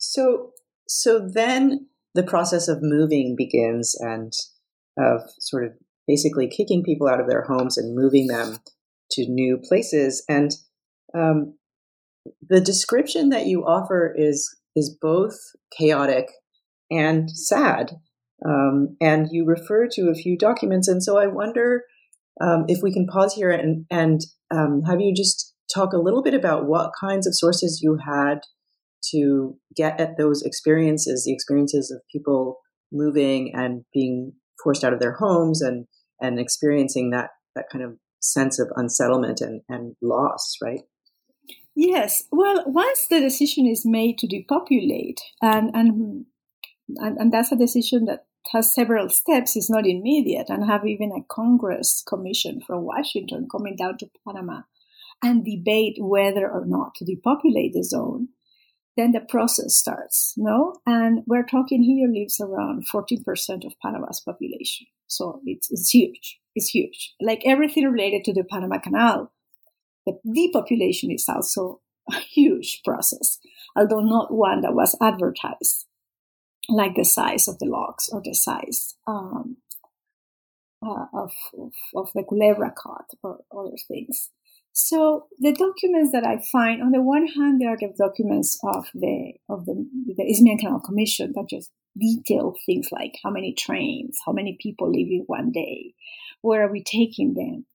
So, 0.00 0.50
so 0.88 1.28
then 1.32 1.86
the 2.14 2.24
process 2.24 2.66
of 2.66 2.82
moving 2.82 3.36
begins 3.36 3.94
and 4.00 4.32
of 4.98 5.20
sort 5.38 5.64
of 5.64 5.72
basically 6.08 6.48
kicking 6.48 6.82
people 6.82 7.06
out 7.06 7.20
of 7.20 7.28
their 7.28 7.42
homes 7.42 7.78
and 7.78 7.94
moving 7.94 8.26
them 8.26 8.58
to 9.12 9.26
new 9.28 9.58
places. 9.62 10.24
And 10.28 10.50
um, 11.14 11.54
the 12.48 12.60
description 12.60 13.28
that 13.28 13.46
you 13.46 13.64
offer 13.64 14.12
is 14.16 14.56
is 14.76 14.96
both 15.00 15.36
chaotic 15.76 16.26
and 16.90 17.30
sad. 17.30 17.92
Um, 18.44 18.96
and 19.00 19.28
you 19.30 19.44
refer 19.44 19.86
to 19.92 20.08
a 20.08 20.14
few 20.14 20.38
documents, 20.38 20.88
and 20.88 21.02
so 21.02 21.18
I 21.18 21.26
wonder 21.26 21.84
um, 22.40 22.64
if 22.68 22.82
we 22.82 22.92
can 22.92 23.06
pause 23.06 23.34
here 23.34 23.50
and 23.50 23.84
and 23.90 24.20
um, 24.50 24.82
have 24.86 25.00
you 25.00 25.14
just 25.14 25.54
talk 25.72 25.92
a 25.92 25.98
little 25.98 26.22
bit 26.22 26.34
about 26.34 26.66
what 26.66 26.92
kinds 26.98 27.26
of 27.26 27.34
sources 27.36 27.80
you 27.82 27.98
had 28.04 28.40
to 29.12 29.56
get 29.76 30.00
at 30.00 30.16
those 30.18 30.42
experiences, 30.42 31.24
the 31.24 31.32
experiences 31.32 31.90
of 31.90 32.02
people 32.12 32.58
moving 32.92 33.52
and 33.54 33.84
being 33.92 34.32
forced 34.62 34.84
out 34.84 34.92
of 34.92 35.00
their 35.00 35.16
homes 35.18 35.62
and 35.62 35.86
and 36.20 36.38
experiencing 36.38 37.10
that 37.10 37.30
that 37.54 37.66
kind 37.72 37.84
of 37.84 37.96
sense 38.20 38.58
of 38.58 38.68
unsettlement 38.76 39.40
and, 39.40 39.62
and 39.68 39.96
loss, 40.02 40.56
right? 40.62 40.82
Yes. 41.74 42.24
Well, 42.30 42.64
once 42.66 43.06
the 43.08 43.20
decision 43.20 43.66
is 43.66 43.82
made 43.86 44.18
to 44.18 44.26
depopulate, 44.26 45.20
and 45.40 45.70
and 45.74 46.26
and, 46.96 47.32
that's 47.32 47.52
a 47.52 47.56
decision 47.56 48.04
that 48.06 48.24
has 48.52 48.74
several 48.74 49.08
steps, 49.08 49.56
is 49.56 49.70
not 49.70 49.86
immediate, 49.86 50.48
and 50.48 50.68
have 50.68 50.86
even 50.86 51.12
a 51.12 51.24
Congress 51.32 52.02
commission 52.06 52.60
from 52.66 52.84
Washington 52.84 53.46
coming 53.50 53.76
down 53.76 53.96
to 53.98 54.10
Panama 54.26 54.62
and 55.22 55.44
debate 55.44 55.96
whether 55.98 56.50
or 56.50 56.64
not 56.66 56.94
to 56.96 57.04
depopulate 57.04 57.72
the 57.72 57.84
zone 57.84 58.28
then 59.00 59.12
the 59.12 59.20
process 59.20 59.74
starts, 59.74 60.34
no? 60.36 60.74
And 60.86 61.22
we're 61.26 61.46
talking 61.46 61.82
here 61.82 62.08
lives 62.08 62.40
around 62.40 62.86
14% 62.86 63.64
of 63.64 63.72
Panama's 63.82 64.20
population. 64.20 64.86
So 65.06 65.40
it's, 65.46 65.70
it's 65.70 65.90
huge. 65.90 66.38
It's 66.54 66.68
huge. 66.68 67.14
Like 67.20 67.42
everything 67.46 67.90
related 67.90 68.24
to 68.24 68.34
the 68.34 68.44
Panama 68.44 68.78
Canal, 68.78 69.32
the 70.06 70.18
depopulation 70.30 71.10
is 71.10 71.28
also 71.28 71.80
a 72.10 72.18
huge 72.18 72.82
process, 72.84 73.38
although 73.74 74.00
not 74.00 74.32
one 74.32 74.60
that 74.60 74.74
was 74.74 74.96
advertised, 75.00 75.86
like 76.68 76.94
the 76.94 77.04
size 77.04 77.48
of 77.48 77.58
the 77.58 77.66
locks 77.66 78.08
or 78.10 78.20
the 78.22 78.34
size 78.34 78.96
um, 79.06 79.56
uh, 80.84 81.06
of, 81.14 81.32
of, 81.58 81.72
of, 81.94 82.10
the 82.14 82.22
Culebra 82.22 82.72
cut 82.74 83.10
or 83.22 83.40
other 83.56 83.76
things. 83.88 84.30
So 84.82 85.26
the 85.38 85.52
documents 85.52 86.10
that 86.12 86.26
I 86.26 86.38
find, 86.50 86.82
on 86.82 86.92
the 86.92 87.02
one 87.02 87.26
hand, 87.26 87.60
there 87.60 87.68
are 87.68 87.76
the 87.76 87.92
documents 87.98 88.58
of 88.64 88.86
the 88.94 89.34
of 89.46 89.66
the, 89.66 89.86
the 90.16 90.24
Isthmian 90.24 90.56
Canal 90.56 90.80
Commission 90.80 91.32
that 91.34 91.50
just 91.50 91.70
detail 91.98 92.56
things 92.64 92.88
like 92.90 93.18
how 93.22 93.28
many 93.30 93.52
trains, 93.52 94.18
how 94.24 94.32
many 94.32 94.56
people 94.58 94.90
leave 94.90 95.08
in 95.08 95.24
one 95.26 95.52
day, 95.52 95.92
where 96.40 96.66
are 96.66 96.72
we 96.72 96.82
taking 96.82 97.34
them, 97.34 97.66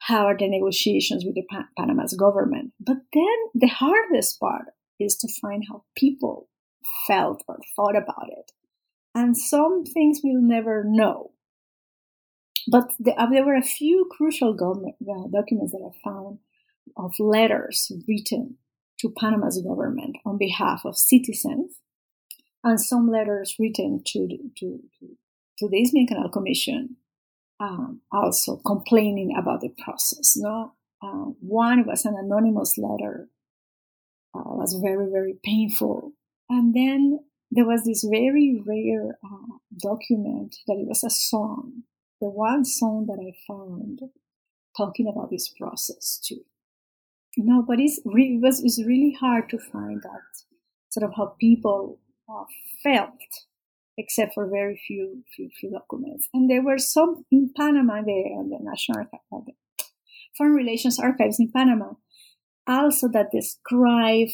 how 0.00 0.26
are 0.26 0.36
the 0.36 0.48
negotiations 0.48 1.24
with 1.24 1.36
the 1.36 1.46
pa- 1.48 1.68
Panama's 1.78 2.14
government. 2.14 2.72
But 2.80 2.98
then 3.12 3.38
the 3.54 3.68
hardest 3.68 4.40
part 4.40 4.66
is 4.98 5.14
to 5.18 5.28
find 5.40 5.62
how 5.68 5.84
people 5.96 6.48
felt 7.06 7.44
or 7.46 7.60
thought 7.76 7.96
about 7.96 8.28
it, 8.28 8.50
and 9.14 9.36
some 9.36 9.84
things 9.84 10.20
we'll 10.24 10.42
never 10.42 10.82
know 10.84 11.30
but 12.68 12.92
the, 12.98 13.12
uh, 13.12 13.28
there 13.30 13.44
were 13.44 13.56
a 13.56 13.62
few 13.62 14.08
crucial 14.10 14.54
government, 14.54 14.96
uh, 15.02 15.28
documents 15.32 15.72
that 15.72 15.82
I 15.86 15.92
found 16.02 16.38
of 16.96 17.14
letters 17.18 17.92
written 18.08 18.56
to 19.00 19.12
Panama's 19.18 19.60
government 19.62 20.16
on 20.24 20.38
behalf 20.38 20.84
of 20.84 20.98
citizens, 20.98 21.76
and 22.62 22.80
some 22.80 23.10
letters 23.10 23.56
written 23.58 24.02
to 24.06 24.28
to 24.56 24.80
to, 25.58 25.68
the 25.68 25.82
Isthmian 25.82 26.06
Canal 26.06 26.30
Commission, 26.30 26.96
um, 27.58 28.00
also 28.12 28.56
complaining 28.56 29.34
about 29.36 29.60
the 29.60 29.70
process. 29.82 30.36
No, 30.36 30.74
uh, 31.02 31.32
one 31.40 31.86
was 31.86 32.04
an 32.04 32.16
anonymous 32.18 32.76
letter, 32.76 33.28
uh, 34.34 34.42
was 34.44 34.78
very 34.82 35.10
very 35.10 35.34
painful, 35.44 36.12
and 36.48 36.74
then 36.74 37.20
there 37.50 37.66
was 37.66 37.84
this 37.84 38.04
very 38.04 38.62
rare 38.66 39.18
uh, 39.24 39.58
document 39.78 40.56
that 40.66 40.74
it 40.74 40.86
was 40.86 41.02
a 41.02 41.10
song 41.10 41.84
the 42.20 42.28
one 42.28 42.64
song 42.64 43.06
that 43.06 43.18
I 43.20 43.32
found 43.46 44.00
talking 44.76 45.08
about 45.08 45.30
this 45.30 45.48
process 45.48 46.20
too. 46.22 46.40
You 47.36 47.44
know, 47.44 47.64
but 47.66 47.78
it's 47.78 48.00
re- 48.04 48.34
it 48.36 48.42
was 48.42 48.62
it's 48.62 48.82
really 48.84 49.16
hard 49.18 49.48
to 49.50 49.58
find 49.58 50.02
that 50.02 50.22
sort 50.90 51.08
of 51.08 51.14
how 51.16 51.36
people 51.40 52.00
uh, 52.28 52.44
felt, 52.82 53.20
except 53.96 54.34
for 54.34 54.48
very 54.48 54.80
few, 54.86 55.22
few 55.34 55.48
few 55.58 55.70
documents. 55.70 56.28
And 56.34 56.50
there 56.50 56.62
were 56.62 56.78
some 56.78 57.24
in 57.30 57.52
Panama, 57.56 58.02
the, 58.02 58.48
the 58.50 58.58
National 58.60 59.06
uh, 59.32 59.38
Foreign 60.36 60.54
Relations 60.54 60.98
Archives 60.98 61.38
in 61.38 61.50
Panama, 61.52 61.92
also 62.66 63.08
that 63.08 63.30
describe, 63.32 64.28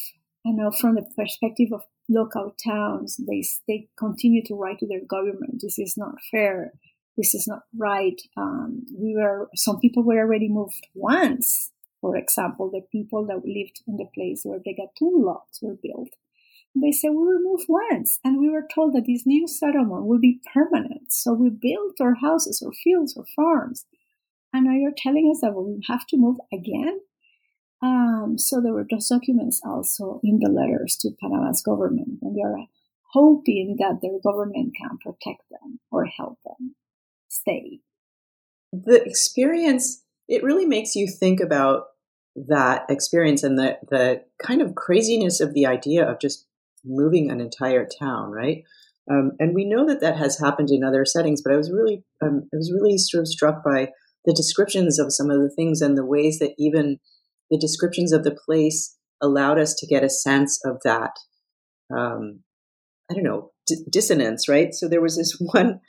you 0.44 0.55
know, 0.55 0.70
from 0.70 0.94
the 0.94 1.05
perspective 1.16 1.68
of 1.72 1.83
local 2.09 2.55
towns, 2.64 3.20
they 3.29 3.42
they 3.68 3.88
continue 3.99 4.42
to 4.46 4.55
write 4.55 4.79
to 4.79 4.87
their 4.87 5.05
government. 5.07 5.61
This 5.61 5.79
is 5.79 5.96
not 5.96 6.14
fair 6.31 6.72
this 7.16 7.35
is 7.35 7.46
not 7.46 7.62
right. 7.76 8.20
Um, 8.37 8.85
we 8.96 9.14
were, 9.16 9.48
some 9.55 9.81
people 9.81 10.02
were 10.02 10.18
already 10.18 10.48
moved 10.48 10.87
once. 10.94 11.72
For 12.00 12.16
example, 12.16 12.70
the 12.70 12.83
people 12.92 13.26
that 13.26 13.46
lived 13.46 13.81
in 13.88 13.96
the 13.96 14.07
place 14.14 14.42
where 14.44 14.61
the 14.62 14.74
Gatun 14.74 15.24
locks 15.24 15.61
were 15.62 15.76
built. 15.83 16.11
They 16.74 16.92
said 16.92 17.11
we 17.11 17.24
were 17.24 17.40
moved 17.40 17.64
once, 17.68 18.20
and 18.22 18.38
we 18.38 18.50
were 18.50 18.68
told 18.72 18.94
that 18.94 19.07
this 19.07 19.24
new 19.24 19.48
settlement 19.48 20.05
will 20.05 20.18
be 20.20 20.42
permanent. 20.52 21.11
So 21.11 21.33
we 21.33 21.48
built 21.48 22.00
our 22.02 22.16
houses 22.16 22.62
or 22.64 22.72
fields 22.72 23.16
or 23.16 23.24
farms. 23.35 23.87
And 24.52 24.66
now 24.66 24.72
you're 24.72 24.92
telling 24.94 25.31
us 25.31 25.40
that 25.40 25.55
we 25.55 25.83
have 25.88 26.07
to 26.09 26.18
move 26.18 26.37
again? 26.52 27.00
Um, 27.83 28.35
so 28.37 28.61
there 28.61 28.74
were 28.74 28.87
those 28.90 29.09
documents 29.09 29.61
also 29.64 30.20
in 30.22 30.38
the 30.38 30.50
letters 30.50 30.96
to 31.00 31.11
Panama's 31.18 31.62
government, 31.62 32.18
and 32.20 32.37
they 32.37 32.42
are 32.42 32.66
hoping 33.12 33.76
that 33.79 34.00
their 34.02 34.20
government 34.22 34.74
can 34.79 34.98
protect 34.98 35.48
them 35.50 35.81
or 35.90 36.05
help 36.05 36.38
them 36.44 36.74
stay. 37.40 37.81
The 38.72 39.03
experience, 39.05 40.03
it 40.29 40.42
really 40.42 40.66
makes 40.66 40.94
you 40.94 41.09
think 41.09 41.40
about 41.40 41.85
that 42.35 42.85
experience 42.88 43.42
and 43.42 43.59
the, 43.59 43.79
the 43.88 44.22
kind 44.42 44.61
of 44.61 44.75
craziness 44.75 45.40
of 45.40 45.55
the 45.55 45.66
idea 45.66 46.05
of 46.09 46.20
just 46.20 46.46
moving 46.85 47.31
an 47.31 47.40
entire 47.40 47.87
town, 47.87 48.31
right? 48.31 48.62
Um, 49.11 49.33
and 49.38 49.55
we 49.55 49.64
know 49.64 49.87
that 49.87 50.01
that 50.01 50.16
has 50.16 50.38
happened 50.38 50.70
in 50.70 50.83
other 50.83 51.05
settings, 51.05 51.40
but 51.42 51.53
I 51.53 51.57
was 51.57 51.70
really, 51.70 52.05
um, 52.22 52.49
I 52.53 52.57
was 52.57 52.72
really 52.72 52.99
sort 52.99 53.22
of 53.22 53.29
struck 53.29 53.64
by 53.64 53.90
the 54.25 54.35
descriptions 54.35 54.99
of 54.99 55.12
some 55.12 55.31
of 55.31 55.40
the 55.40 55.51
things 55.51 55.81
and 55.81 55.96
the 55.96 56.05
ways 56.05 56.38
that 56.40 56.55
even 56.59 56.99
the 57.51 57.59
descriptions 57.59 58.12
of 58.12 58.25
the 58.25 58.37
place 58.44 58.96
allowed 59.22 59.59
us 59.59 59.75
to 59.75 59.87
get 59.87 60.03
a 60.03 60.11
sense 60.11 60.61
of 60.64 60.81
that. 60.85 61.12
Um, 61.96 62.40
I 63.11 63.14
don't 63.14 63.22
know 63.22 63.53
d- 63.66 63.85
dissonance, 63.88 64.49
right? 64.49 64.75
So 64.75 64.88
there 64.88 65.01
was 65.01 65.16
this 65.16 65.37
one 65.40 65.81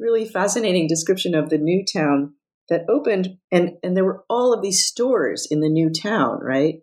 really 0.00 0.26
fascinating 0.26 0.88
description 0.88 1.34
of 1.34 1.50
the 1.50 1.58
new 1.58 1.84
town 1.84 2.34
that 2.70 2.84
opened 2.88 3.36
and 3.52 3.72
and 3.82 3.96
there 3.96 4.04
were 4.04 4.24
all 4.30 4.54
of 4.54 4.62
these 4.62 4.86
stores 4.86 5.46
in 5.50 5.60
the 5.60 5.68
new 5.68 5.90
town 5.90 6.38
right 6.40 6.76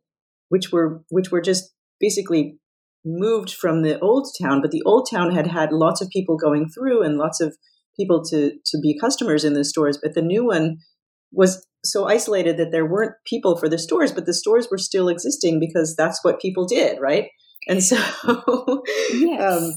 which 0.50 0.72
were 0.72 1.02
which 1.10 1.32
were 1.32 1.42
just 1.42 1.74
basically 2.00 2.60
moved 3.04 3.52
from 3.52 3.82
the 3.82 4.00
old 4.00 4.28
town 4.40 4.62
but 4.62 4.72
the 4.72 4.84
old 4.86 5.08
town 5.10 5.34
had 5.34 5.48
had 5.48 5.72
lots 5.72 6.02
of 6.02 6.10
people 6.10 6.38
going 6.38 6.70
through 6.70 7.02
and 7.02 7.18
lots 7.18 7.42
of 7.42 7.56
people 7.98 8.24
to 8.24 8.52
to 8.66 8.78
be 8.82 9.00
customers 9.00 9.44
in 9.44 9.54
the 9.54 9.66
stores 9.66 9.98
but 10.02 10.14
the 10.14 10.22
new 10.22 10.46
one 10.46 10.78
was 11.32 11.66
so 11.84 12.08
isolated 12.08 12.58
that 12.58 12.72
there 12.72 12.86
weren't 12.86 13.14
people 13.26 13.58
for 13.58 13.70
the 13.70 13.78
stores 13.78 14.12
but 14.12 14.26
the 14.26 14.34
stores 14.34 14.68
were 14.70 14.78
still 14.78 15.08
existing 15.08 15.60
because 15.60 15.96
that's 15.96 16.24
what 16.24 16.42
people 16.42 16.68
did 16.68 17.00
right 17.00 17.30
and 17.68 17.84
so 17.84 17.98
yes. 19.14 19.42
um, 19.42 19.74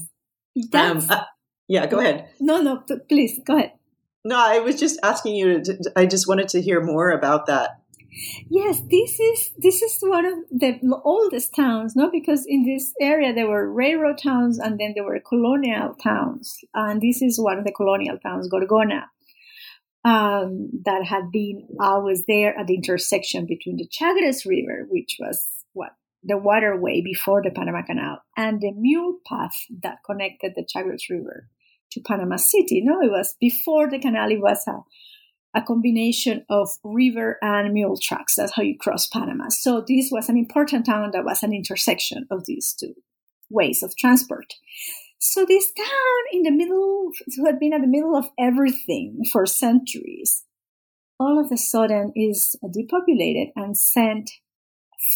um, 0.73 1.05
uh, 1.09 1.23
yeah, 1.71 1.85
go 1.87 1.99
ahead. 1.99 2.27
No, 2.41 2.61
no, 2.61 2.83
please 3.07 3.39
go 3.45 3.55
ahead. 3.55 3.71
No, 4.25 4.35
I 4.37 4.59
was 4.59 4.77
just 4.77 4.99
asking 5.03 5.35
you. 5.35 5.61
To, 5.61 5.91
I 5.95 6.05
just 6.05 6.27
wanted 6.27 6.49
to 6.49 6.61
hear 6.61 6.81
more 6.81 7.11
about 7.11 7.45
that. 7.45 7.79
Yes, 8.49 8.81
this 8.91 9.17
is 9.17 9.53
this 9.57 9.81
is 9.81 9.97
one 10.01 10.25
of 10.25 10.33
the 10.51 10.77
oldest 11.05 11.55
towns, 11.55 11.95
no? 11.95 12.11
Because 12.11 12.45
in 12.45 12.65
this 12.65 12.93
area 12.99 13.33
there 13.33 13.47
were 13.47 13.71
railroad 13.71 14.17
towns 14.17 14.59
and 14.59 14.77
then 14.77 14.91
there 14.95 15.05
were 15.05 15.21
colonial 15.21 15.95
towns, 15.95 16.57
and 16.73 16.99
this 17.01 17.21
is 17.21 17.39
one 17.39 17.57
of 17.57 17.63
the 17.63 17.71
colonial 17.71 18.17
towns, 18.17 18.49
Gorgona, 18.51 19.03
um, 20.03 20.71
that 20.83 21.05
had 21.05 21.31
been 21.31 21.69
always 21.79 22.25
there 22.25 22.53
at 22.59 22.67
the 22.67 22.75
intersection 22.75 23.45
between 23.45 23.77
the 23.77 23.87
Chagres 23.89 24.45
River, 24.45 24.87
which 24.89 25.15
was 25.21 25.47
what 25.71 25.91
the 26.21 26.37
waterway 26.37 27.01
before 27.01 27.41
the 27.41 27.49
Panama 27.49 27.81
Canal, 27.81 28.17
and 28.35 28.59
the 28.59 28.73
mule 28.73 29.19
path 29.25 29.55
that 29.83 29.99
connected 30.05 30.51
the 30.53 30.67
Chagres 30.67 31.09
River 31.09 31.47
to 31.91 32.01
Panama 32.01 32.37
City. 32.37 32.81
No, 32.83 33.01
it 33.01 33.11
was 33.11 33.35
before 33.39 33.89
the 33.89 33.99
canal, 33.99 34.31
it 34.31 34.41
was 34.41 34.63
a, 34.67 34.79
a 35.57 35.61
combination 35.61 36.45
of 36.49 36.69
river 36.83 37.37
and 37.41 37.73
mule 37.73 37.97
tracks. 38.01 38.35
That's 38.35 38.53
how 38.55 38.63
you 38.63 38.77
cross 38.77 39.07
Panama. 39.07 39.49
So 39.49 39.83
this 39.87 40.09
was 40.11 40.29
an 40.29 40.37
important 40.37 40.85
town 40.85 41.11
that 41.11 41.25
was 41.25 41.43
an 41.43 41.53
intersection 41.53 42.27
of 42.31 42.45
these 42.45 42.73
two 42.73 42.95
ways 43.49 43.83
of 43.83 43.95
transport. 43.95 44.53
So 45.19 45.45
this 45.45 45.71
town 45.73 46.21
in 46.31 46.43
the 46.43 46.51
middle, 46.51 47.11
who 47.35 47.45
had 47.45 47.59
been 47.59 47.73
at 47.73 47.81
the 47.81 47.87
middle 47.87 48.15
of 48.15 48.29
everything 48.39 49.23
for 49.31 49.45
centuries, 49.45 50.43
all 51.19 51.39
of 51.39 51.51
a 51.51 51.57
sudden 51.57 52.11
is 52.15 52.55
depopulated 52.73 53.49
and 53.55 53.77
sent 53.77 54.31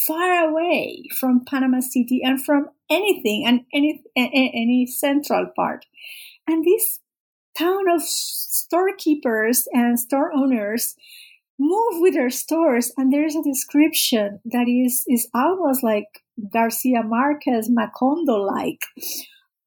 far 0.05 0.47
away 0.47 1.05
from 1.19 1.45
Panama 1.45 1.79
City 1.79 2.21
and 2.23 2.43
from 2.43 2.69
anything 2.89 3.45
and 3.45 3.61
any 3.73 4.03
any 4.15 4.85
central 4.85 5.47
part. 5.55 5.85
And 6.47 6.63
this 6.63 6.99
town 7.57 7.89
of 7.89 8.01
storekeepers 8.01 9.67
and 9.73 9.99
store 9.99 10.31
owners 10.33 10.95
move 11.57 12.01
with 12.01 12.13
their 12.13 12.29
stores 12.29 12.91
and 12.97 13.13
there's 13.13 13.35
a 13.35 13.41
description 13.41 14.41
that 14.43 14.67
is 14.67 15.05
is 15.07 15.29
almost 15.33 15.83
like 15.83 16.21
Garcia 16.51 17.01
Marquez 17.01 17.69
Macondo 17.69 18.45
like 18.45 18.81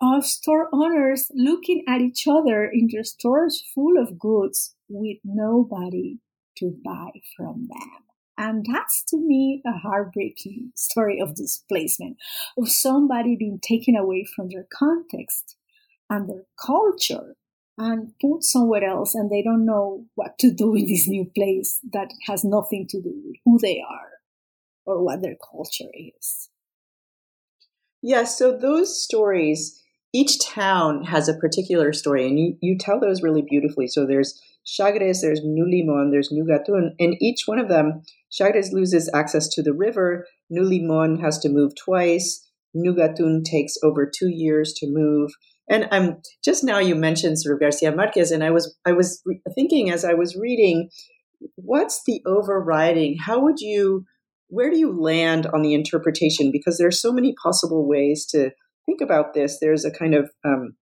of 0.01 0.25
store 0.25 0.69
owners 0.73 1.31
looking 1.35 1.83
at 1.89 2.01
each 2.01 2.27
other 2.29 2.65
in 2.67 2.89
their 2.93 3.05
stores 3.05 3.65
full 3.75 3.99
of 4.01 4.19
goods 4.19 4.75
with 4.89 5.17
nobody 5.25 6.19
to 6.59 6.77
buy 6.85 7.11
from 7.37 7.69
them. 7.69 8.05
And 8.37 8.65
that's 8.71 9.03
to 9.09 9.17
me 9.17 9.63
a 9.67 9.73
heartbreaking 9.73 10.73
story 10.77 11.21
of 11.21 11.35
displacement, 11.35 12.19
of 12.57 12.69
somebody 12.69 13.35
being 13.37 13.59
taken 13.61 13.97
away 13.97 14.25
from 14.25 14.49
their 14.49 14.67
context 14.73 15.57
and 16.11 16.29
their 16.29 16.45
culture 16.65 17.35
and 17.77 18.13
put 18.21 18.43
somewhere 18.43 18.85
else 18.85 19.15
and 19.15 19.31
they 19.31 19.43
don't 19.43 19.65
know 19.65 20.05
what 20.17 20.39
to 20.39 20.51
do 20.51 20.75
in 20.75 20.87
this 20.87 21.07
new 21.07 21.31
place 21.35 21.79
that 21.93 22.13
has 22.27 22.45
nothing 22.45 22.87
to 22.89 23.01
do 23.01 23.13
with 23.25 23.37
who 23.45 23.59
they 23.59 23.81
are 23.89 24.11
or 24.85 25.03
what 25.03 25.23
their 25.23 25.37
culture 25.51 25.91
is. 25.95 26.49
Yeah, 28.03 28.25
so 28.25 28.57
those 28.57 29.01
stories, 29.01 29.83
each 30.13 30.45
town 30.45 31.05
has 31.05 31.29
a 31.29 31.35
particular 31.35 31.93
story, 31.93 32.27
and 32.27 32.39
you, 32.39 32.57
you 32.61 32.79
tell 32.79 33.01
those 33.01 33.23
really 33.23 33.43
beautifully. 33.43 33.89
So 33.89 34.07
there's 34.07 34.41
Chagres, 34.65 35.21
there's 35.21 35.41
New 35.45 35.65
Limon, 35.69 36.11
there's 36.11 36.31
New 36.31 36.45
Gatun, 36.45 36.91
and 36.99 37.17
each 37.21 37.43
one 37.47 37.59
of 37.59 37.69
them, 37.69 38.03
Chagres 38.31 38.73
loses 38.73 39.11
access 39.15 39.49
to 39.49 39.63
the 39.63 39.73
river, 39.73 40.27
New 40.49 40.63
Limon 40.63 41.21
has 41.21 41.39
to 41.41 41.49
move 41.49 41.75
twice, 41.75 42.47
New 42.73 42.95
Gatun 42.95 43.45
takes 43.45 43.75
over 43.83 44.07
two 44.07 44.29
years 44.29 44.73
to 44.75 44.87
move, 44.89 45.33
and 45.71 45.89
I'm 45.91 46.21
just 46.45 46.65
now 46.65 46.79
you 46.79 46.95
mentioned 46.95 47.39
sort 47.39 47.55
of 47.55 47.61
Garcia 47.61 47.95
Marquez, 47.95 48.31
and 48.31 48.43
I 48.43 48.51
was 48.51 48.77
I 48.87 48.93
was 48.93 49.23
re- 49.25 49.41
thinking 49.55 49.91
as 49.91 50.05
I 50.05 50.15
was 50.15 50.37
reading, 50.37 50.89
what's 51.57 52.03
the 52.07 52.21
overriding? 52.27 53.17
How 53.19 53.41
would 53.41 53.61
you 53.61 54.05
where 54.49 54.71
do 54.71 54.79
you 54.79 54.99
land 54.99 55.47
on 55.47 55.63
the 55.63 55.75
interpretation? 55.75 56.51
Because 56.51 56.79
there 56.79 56.89
are 56.89 56.93
so 56.93 57.13
many 57.13 57.35
possible 57.43 57.87
ways 57.87 58.27
to 58.31 58.51
think 58.87 59.01
about 59.03 59.35
this. 59.35 59.59
There's 59.61 59.85
a 59.85 59.91
kind 59.91 60.15
of 60.15 60.31
um, 60.45 60.77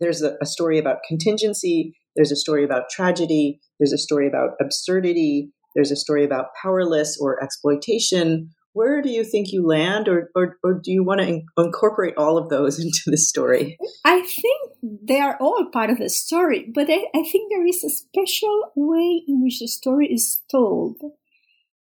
there's 0.00 0.22
a, 0.22 0.36
a 0.42 0.46
story 0.46 0.78
about 0.78 0.98
contingency. 1.06 1.94
There's 2.16 2.32
a 2.32 2.36
story 2.36 2.64
about 2.64 2.90
tragedy. 2.90 3.60
There's 3.78 3.92
a 3.92 3.98
story 3.98 4.26
about 4.26 4.50
absurdity. 4.60 5.50
There's 5.74 5.90
a 5.90 5.96
story 5.96 6.24
about 6.24 6.46
powerless 6.60 7.16
or 7.20 7.42
exploitation. 7.42 8.50
Where 8.74 9.02
do 9.02 9.10
you 9.10 9.22
think 9.22 9.52
you 9.52 9.66
land, 9.66 10.08
or, 10.08 10.30
or, 10.34 10.56
or 10.64 10.80
do 10.82 10.90
you 10.90 11.04
want 11.04 11.20
to 11.20 11.28
in- 11.28 11.46
incorporate 11.58 12.16
all 12.16 12.38
of 12.38 12.48
those 12.48 12.78
into 12.82 13.02
the 13.06 13.18
story? 13.18 13.78
I 14.04 14.22
think 14.22 14.72
they 14.82 15.20
are 15.20 15.36
all 15.40 15.66
part 15.70 15.90
of 15.90 15.98
the 15.98 16.08
story, 16.08 16.70
but 16.74 16.88
I, 16.88 17.06
I 17.14 17.22
think 17.22 17.50
there 17.50 17.66
is 17.66 17.84
a 17.84 17.90
special 17.90 18.72
way 18.74 19.22
in 19.28 19.42
which 19.42 19.60
the 19.60 19.68
story 19.68 20.12
is 20.12 20.40
told, 20.50 20.96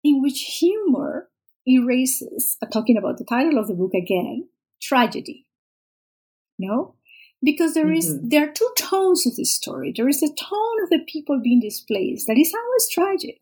in 0.03 0.21
which 0.21 0.57
humor 0.59 1.29
erases, 1.65 2.57
uh, 2.61 2.67
talking 2.67 2.97
about 2.97 3.17
the 3.17 3.25
title 3.25 3.57
of 3.57 3.67
the 3.67 3.73
book 3.73 3.93
again, 3.93 4.47
tragedy. 4.81 5.47
No? 6.59 6.95
Because 7.43 7.73
there 7.73 7.91
is, 7.91 8.13
mm-hmm. 8.13 8.29
there 8.29 8.49
are 8.49 8.51
two 8.51 8.69
tones 8.77 9.25
of 9.27 9.35
this 9.35 9.53
story. 9.53 9.93
There 9.95 10.09
is 10.09 10.19
the 10.19 10.35
tone 10.37 10.83
of 10.83 10.89
the 10.89 11.05
people 11.07 11.39
being 11.43 11.59
displaced 11.59 12.27
that 12.27 12.37
is 12.37 12.53
always 12.53 12.89
tragic. 12.89 13.39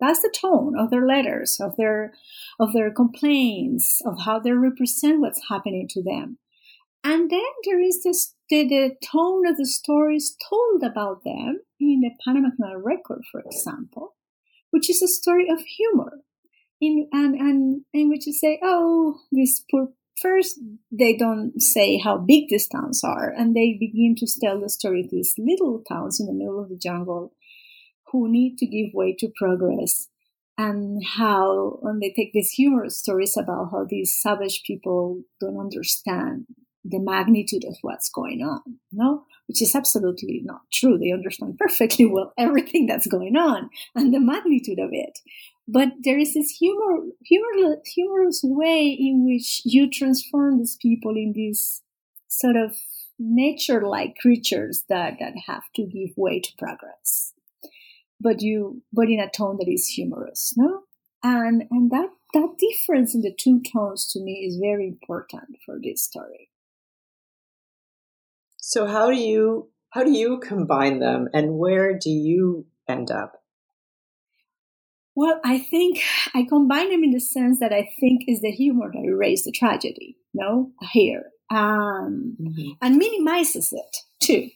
That's 0.00 0.22
the 0.22 0.34
tone 0.34 0.74
of 0.78 0.90
their 0.90 1.06
letters, 1.06 1.58
of 1.60 1.76
their 1.76 2.14
of 2.58 2.72
their 2.72 2.90
complaints, 2.90 4.00
of 4.04 4.20
how 4.24 4.38
they 4.38 4.52
represent 4.52 5.20
what's 5.20 5.48
happening 5.48 5.86
to 5.90 6.02
them. 6.02 6.38
And 7.02 7.30
then 7.30 7.40
there 7.64 7.80
is 7.80 8.02
this 8.02 8.34
the, 8.48 8.66
the 8.66 8.96
tone 9.04 9.46
of 9.46 9.56
the 9.56 9.66
stories 9.66 10.36
told 10.48 10.82
about 10.82 11.24
them 11.24 11.60
in 11.78 12.00
the 12.00 12.10
Panama 12.24 12.50
Canal 12.56 12.76
Record, 12.76 13.22
for 13.30 13.40
example, 13.40 14.16
which 14.70 14.90
is 14.90 15.02
a 15.02 15.08
story 15.08 15.48
of 15.50 15.60
humor. 15.60 16.20
In 16.80 17.08
and 17.12 17.34
and 17.34 17.82
in 17.92 18.08
which 18.08 18.26
you 18.26 18.32
say, 18.32 18.58
oh, 18.62 19.20
these 19.30 19.64
poor 19.70 19.88
first 20.20 20.58
they 20.90 21.16
don't 21.16 21.60
say 21.60 21.98
how 21.98 22.18
big 22.18 22.48
these 22.48 22.68
towns 22.68 23.02
are, 23.04 23.30
and 23.30 23.54
they 23.54 23.76
begin 23.78 24.14
to 24.16 24.26
tell 24.40 24.60
the 24.60 24.68
story 24.68 25.02
of 25.02 25.10
these 25.10 25.34
little 25.38 25.82
towns 25.86 26.20
in 26.20 26.26
the 26.26 26.32
middle 26.32 26.60
of 26.60 26.68
the 26.68 26.76
jungle 26.76 27.34
who 28.10 28.30
need 28.30 28.58
to 28.58 28.66
give 28.66 28.94
way 28.94 29.14
to 29.18 29.32
progress 29.36 30.08
and 30.58 31.02
how 31.16 31.78
and 31.82 32.02
they 32.02 32.12
take 32.14 32.32
these 32.32 32.50
humorous 32.50 32.98
stories 32.98 33.36
about 33.36 33.70
how 33.70 33.86
these 33.88 34.14
savage 34.20 34.62
people 34.66 35.22
don't 35.40 35.58
understand 35.58 36.46
the 36.84 36.98
magnitude 36.98 37.64
of 37.64 37.76
what's 37.82 38.10
going 38.10 38.42
on 38.42 38.60
no? 38.92 39.24
Which 39.46 39.62
is 39.62 39.74
absolutely 39.74 40.42
not 40.44 40.62
true. 40.72 40.96
They 40.96 41.12
understand 41.12 41.58
perfectly 41.58 42.06
well 42.06 42.32
everything 42.38 42.86
that's 42.86 43.06
going 43.06 43.36
on 43.36 43.70
and 43.94 44.14
the 44.14 44.20
magnitude 44.20 44.78
of 44.78 44.90
it. 44.92 45.18
But 45.66 45.88
there 46.02 46.18
is 46.18 46.34
this 46.34 46.50
humor, 46.50 47.06
humor 47.24 47.76
humorous 47.84 48.40
way 48.42 48.88
in 48.88 49.24
which 49.24 49.62
you 49.64 49.90
transform 49.90 50.58
these 50.58 50.76
people 50.80 51.12
in 51.16 51.32
these 51.32 51.82
sort 52.28 52.56
of 52.56 52.76
nature-like 53.18 54.16
creatures 54.16 54.84
that, 54.88 55.14
that 55.20 55.34
have 55.46 55.64
to 55.76 55.82
give 55.82 56.16
way 56.16 56.40
to 56.40 56.50
progress 56.58 57.34
but 58.20 58.42
you 58.42 58.82
but 58.92 59.08
in 59.08 59.20
a 59.20 59.30
tone 59.30 59.56
that 59.58 59.68
is 59.68 59.88
humorous 59.88 60.54
no? 60.56 60.82
And 61.22 61.64
and 61.70 61.90
that 61.90 62.08
that 62.34 62.56
difference 62.58 63.14
in 63.14 63.22
the 63.22 63.34
two 63.36 63.60
tones 63.72 64.10
to 64.12 64.20
me 64.20 64.46
is 64.48 64.58
very 64.60 64.86
important 64.86 65.58
for 65.64 65.78
this 65.82 66.02
story. 66.02 66.50
So 68.56 68.86
how 68.86 69.10
do 69.10 69.16
you 69.16 69.70
how 69.90 70.04
do 70.04 70.12
you 70.12 70.38
combine 70.38 71.00
them 71.00 71.28
and 71.34 71.58
where 71.58 71.98
do 71.98 72.10
you 72.10 72.66
end 72.88 73.10
up? 73.10 73.42
Well 75.16 75.40
i 75.44 75.58
think 75.58 76.00
i 76.34 76.46
combine 76.48 76.90
them 76.90 77.02
in 77.02 77.10
the 77.10 77.20
sense 77.20 77.58
that 77.58 77.72
i 77.72 77.88
think 77.98 78.22
is 78.28 78.40
the 78.40 78.52
humor 78.52 78.90
that 78.92 79.04
erases 79.04 79.44
the 79.44 79.52
tragedy 79.52 80.16
no? 80.32 80.70
Here. 80.92 81.24
Um, 81.52 82.36
mm-hmm. 82.40 82.70
and 82.80 82.96
minimizes 82.96 83.72
it 83.72 83.96
too 84.20 84.50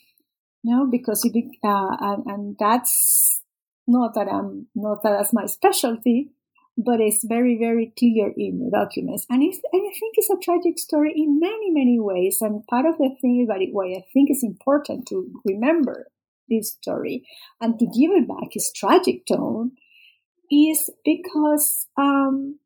no? 0.64 0.87
Because 0.90 1.24
it, 1.24 1.35
uh, 1.62 1.96
and, 2.00 2.24
and 2.27 2.57
that's 2.59 3.42
not 3.86 4.14
that 4.14 4.28
I'm 4.28 4.66
not 4.74 5.02
that 5.02 5.16
that's 5.18 5.32
my 5.32 5.46
specialty, 5.46 6.30
but 6.76 7.00
it's 7.00 7.24
very, 7.24 7.56
very 7.56 7.92
clear 7.98 8.32
in 8.36 8.58
the 8.58 8.70
documents. 8.70 9.26
And, 9.30 9.42
it's, 9.42 9.60
and 9.72 9.82
I 9.82 9.92
think 9.98 10.14
it's 10.16 10.30
a 10.30 10.42
tragic 10.42 10.78
story 10.78 11.12
in 11.16 11.38
many, 11.38 11.70
many 11.70 12.00
ways. 12.00 12.38
And 12.40 12.66
part 12.66 12.86
of 12.86 12.98
the 12.98 13.10
thing 13.20 13.44
about 13.44 13.62
it, 13.62 13.70
why 13.72 13.86
I 13.86 14.04
think 14.12 14.30
it's 14.30 14.42
important 14.42 15.06
to 15.08 15.30
remember 15.44 16.08
this 16.48 16.72
story 16.72 17.26
and 17.60 17.78
to 17.78 17.86
give 17.86 18.10
it 18.10 18.28
back 18.28 18.54
its 18.54 18.72
tragic 18.72 19.26
tone 19.26 19.72
is 20.50 20.90
because 21.04 21.86
um, 21.96 22.58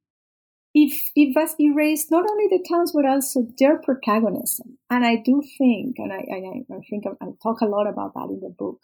if 0.74 1.10
it 1.14 1.34
was 1.36 1.54
erased 1.60 2.10
not 2.10 2.28
only 2.28 2.46
the 2.48 2.64
towns 2.68 2.92
but 2.92 3.06
also 3.06 3.46
their 3.58 3.78
protagonism. 3.78 4.78
And 4.90 5.04
I 5.04 5.16
do 5.16 5.42
think, 5.58 5.96
and 5.98 6.12
I, 6.12 6.16
I, 6.16 6.76
I 6.76 6.80
think 6.88 7.04
I, 7.06 7.24
I 7.24 7.28
talk 7.42 7.60
a 7.60 7.66
lot 7.66 7.86
about 7.86 8.14
that 8.14 8.30
in 8.30 8.40
the 8.40 8.54
book, 8.56 8.80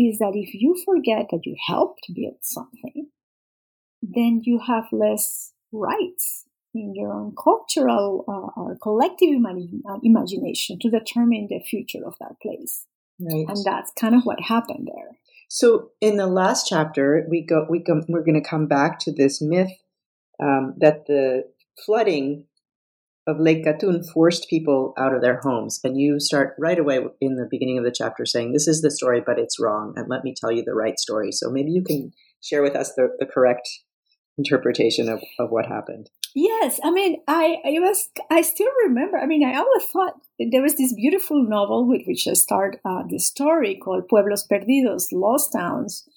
is 0.00 0.18
that 0.18 0.32
if 0.34 0.54
you 0.54 0.74
forget 0.84 1.26
that 1.30 1.44
you 1.44 1.54
helped 1.66 2.06
build 2.14 2.38
something, 2.40 3.08
then 4.02 4.40
you 4.42 4.58
have 4.66 4.84
less 4.92 5.52
rights 5.72 6.46
in 6.74 6.94
your 6.94 7.12
own 7.12 7.34
cultural 7.36 8.24
uh, 8.26 8.60
or 8.60 8.76
collective 8.80 9.28
imagine, 9.30 9.82
uh, 9.88 9.98
imagination 10.02 10.78
to 10.78 10.88
determine 10.88 11.48
the 11.50 11.60
future 11.60 12.04
of 12.06 12.14
that 12.20 12.40
place. 12.40 12.86
Right. 13.20 13.44
And 13.48 13.64
that's 13.64 13.92
kind 13.92 14.14
of 14.14 14.22
what 14.22 14.40
happened 14.40 14.88
there. 14.90 15.18
So 15.48 15.90
in 16.00 16.16
the 16.16 16.28
last 16.28 16.66
chapter, 16.68 17.26
we 17.28 17.42
go, 17.42 17.66
we 17.68 17.80
go, 17.80 18.02
we're 18.08 18.24
going 18.24 18.40
to 18.40 18.48
come 18.48 18.66
back 18.66 19.00
to 19.00 19.12
this 19.12 19.42
myth 19.42 19.72
um, 20.42 20.74
that 20.78 21.06
the 21.06 21.44
flooding 21.84 22.46
of 23.30 23.38
Lake 23.38 23.64
Gatun 23.64 24.04
forced 24.12 24.48
people 24.50 24.92
out 24.98 25.14
of 25.14 25.22
their 25.22 25.40
homes. 25.42 25.80
And 25.84 25.98
you 25.98 26.18
start 26.18 26.54
right 26.58 26.78
away 26.78 27.00
in 27.20 27.36
the 27.36 27.48
beginning 27.50 27.78
of 27.78 27.84
the 27.84 27.94
chapter 27.94 28.26
saying, 28.26 28.52
This 28.52 28.68
is 28.68 28.82
the 28.82 28.90
story, 28.90 29.22
but 29.24 29.38
it's 29.38 29.60
wrong. 29.60 29.94
And 29.96 30.08
let 30.08 30.24
me 30.24 30.34
tell 30.36 30.50
you 30.50 30.64
the 30.64 30.74
right 30.74 30.98
story. 30.98 31.30
So 31.32 31.50
maybe 31.50 31.70
you 31.70 31.82
can 31.82 32.12
share 32.42 32.62
with 32.62 32.74
us 32.74 32.92
the, 32.96 33.08
the 33.18 33.26
correct 33.26 33.68
interpretation 34.36 35.08
of, 35.08 35.22
of 35.38 35.50
what 35.50 35.66
happened. 35.66 36.10
Yes, 36.34 36.78
I 36.84 36.90
mean, 36.90 37.20
I, 37.26 37.56
I 37.64 37.80
was, 37.80 38.08
I 38.30 38.42
still 38.42 38.70
remember. 38.84 39.18
I 39.18 39.26
mean, 39.26 39.44
I 39.44 39.58
always 39.58 39.84
thought 39.84 40.14
there 40.38 40.62
was 40.62 40.76
this 40.76 40.94
beautiful 40.94 41.44
novel 41.44 41.88
with 41.88 42.02
which 42.06 42.26
I 42.28 42.34
start 42.34 42.78
uh, 42.84 43.02
the 43.08 43.18
story 43.18 43.76
called 43.82 44.08
Pueblos 44.08 44.46
Perdidos, 44.46 45.06
Lost 45.12 45.52
Towns, 45.52 46.08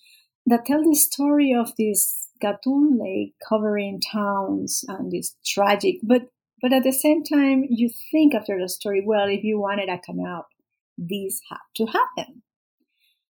that 0.45 0.65
tell 0.65 0.83
the 0.83 0.95
story 0.95 1.53
of 1.53 1.71
this 1.77 2.29
Gatun 2.43 2.99
Lake 2.99 3.33
covering 3.47 4.01
towns 4.01 4.83
and 4.87 5.11
this 5.11 5.35
tragic, 5.45 5.95
but 6.03 6.23
but 6.63 6.71
at 6.71 6.83
the 6.83 6.93
same 6.93 7.25
time, 7.25 7.65
you 7.69 7.89
think 8.09 8.33
after 8.33 8.57
the 8.57 8.69
story, 8.69 9.03
well, 9.05 9.27
if 9.27 9.43
you 9.43 9.59
wanted 9.59 9.89
a 9.89 9.99
canal, 9.99 10.47
this 10.97 11.41
had 11.49 11.57
to 11.75 11.85
happen. 11.87 12.41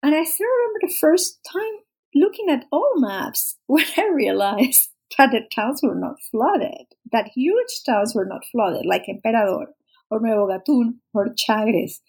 And 0.01 0.15
I 0.15 0.23
still 0.23 0.47
remember 0.47 0.79
the 0.83 0.95
first 1.01 1.41
time 1.53 1.83
looking 2.15 2.49
at 2.49 2.67
all 2.71 2.93
maps 2.95 3.57
when 3.67 3.85
I 3.97 4.07
realized 4.15 4.91
that 5.19 5.33
the 5.33 5.41
towns 5.53 5.81
were 5.83 5.97
not 5.97 6.23
flooded, 6.31 6.87
that 7.11 7.33
huge 7.35 7.83
towns 7.85 8.15
were 8.15 8.27
not 8.27 8.45
flooded, 8.53 8.87
like 8.87 9.09
Emperador 9.09 9.73
or 10.09 10.21
Nuevo 10.21 10.47
Gatun 10.47 10.99
or 11.13 11.35
Chagres. 11.37 12.01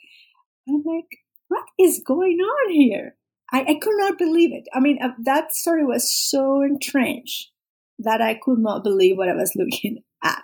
I'm 0.69 0.83
like, 0.85 1.17
what 1.47 1.63
is 1.79 2.03
going 2.05 2.37
on 2.37 2.73
here? 2.73 3.15
I, 3.51 3.61
I 3.61 3.79
could 3.81 3.97
not 3.97 4.19
believe 4.19 4.53
it. 4.53 4.65
I 4.71 4.79
mean, 4.79 4.99
uh, 5.01 5.13
that 5.23 5.55
story 5.55 5.83
was 5.83 6.13
so 6.13 6.61
entrenched 6.61 7.49
that 7.97 8.21
I 8.21 8.35
could 8.35 8.59
not 8.59 8.83
believe 8.83 9.17
what 9.17 9.29
I 9.29 9.33
was 9.33 9.53
looking 9.55 10.03
at 10.23 10.43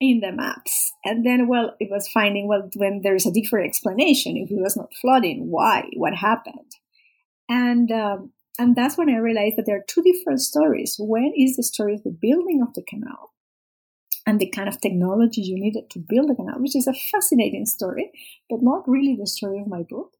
in 0.00 0.20
the 0.20 0.32
maps. 0.32 0.92
And 1.04 1.24
then, 1.24 1.46
well, 1.46 1.76
it 1.78 1.90
was 1.90 2.08
finding, 2.08 2.48
well, 2.48 2.68
when 2.74 3.02
there's 3.02 3.26
a 3.26 3.32
different 3.32 3.66
explanation, 3.66 4.36
if 4.36 4.50
it 4.50 4.60
was 4.60 4.76
not 4.76 4.94
flooding, 5.00 5.50
why, 5.50 5.90
what 5.96 6.14
happened? 6.14 6.72
And, 7.48 7.90
um, 7.92 8.32
and 8.58 8.74
that's 8.74 8.96
when 8.96 9.10
I 9.10 9.18
realized 9.18 9.56
that 9.56 9.64
there 9.66 9.76
are 9.76 9.84
two 9.86 10.02
different 10.02 10.40
stories. 10.40 10.96
One 10.98 11.32
is 11.36 11.56
the 11.56 11.62
story 11.62 11.94
of 11.94 12.02
the 12.02 12.16
building 12.18 12.62
of 12.66 12.74
the 12.74 12.82
canal 12.82 13.32
and 14.26 14.38
the 14.38 14.50
kind 14.50 14.68
of 14.68 14.80
technology 14.80 15.40
you 15.42 15.58
needed 15.58 15.90
to 15.90 15.98
build 15.98 16.30
the 16.30 16.34
canal, 16.34 16.60
which 16.60 16.76
is 16.76 16.86
a 16.86 16.94
fascinating 16.94 17.66
story, 17.66 18.10
but 18.48 18.60
not 18.62 18.88
really 18.88 19.16
the 19.18 19.26
story 19.26 19.60
of 19.60 19.66
my 19.66 19.82
book. 19.82 20.14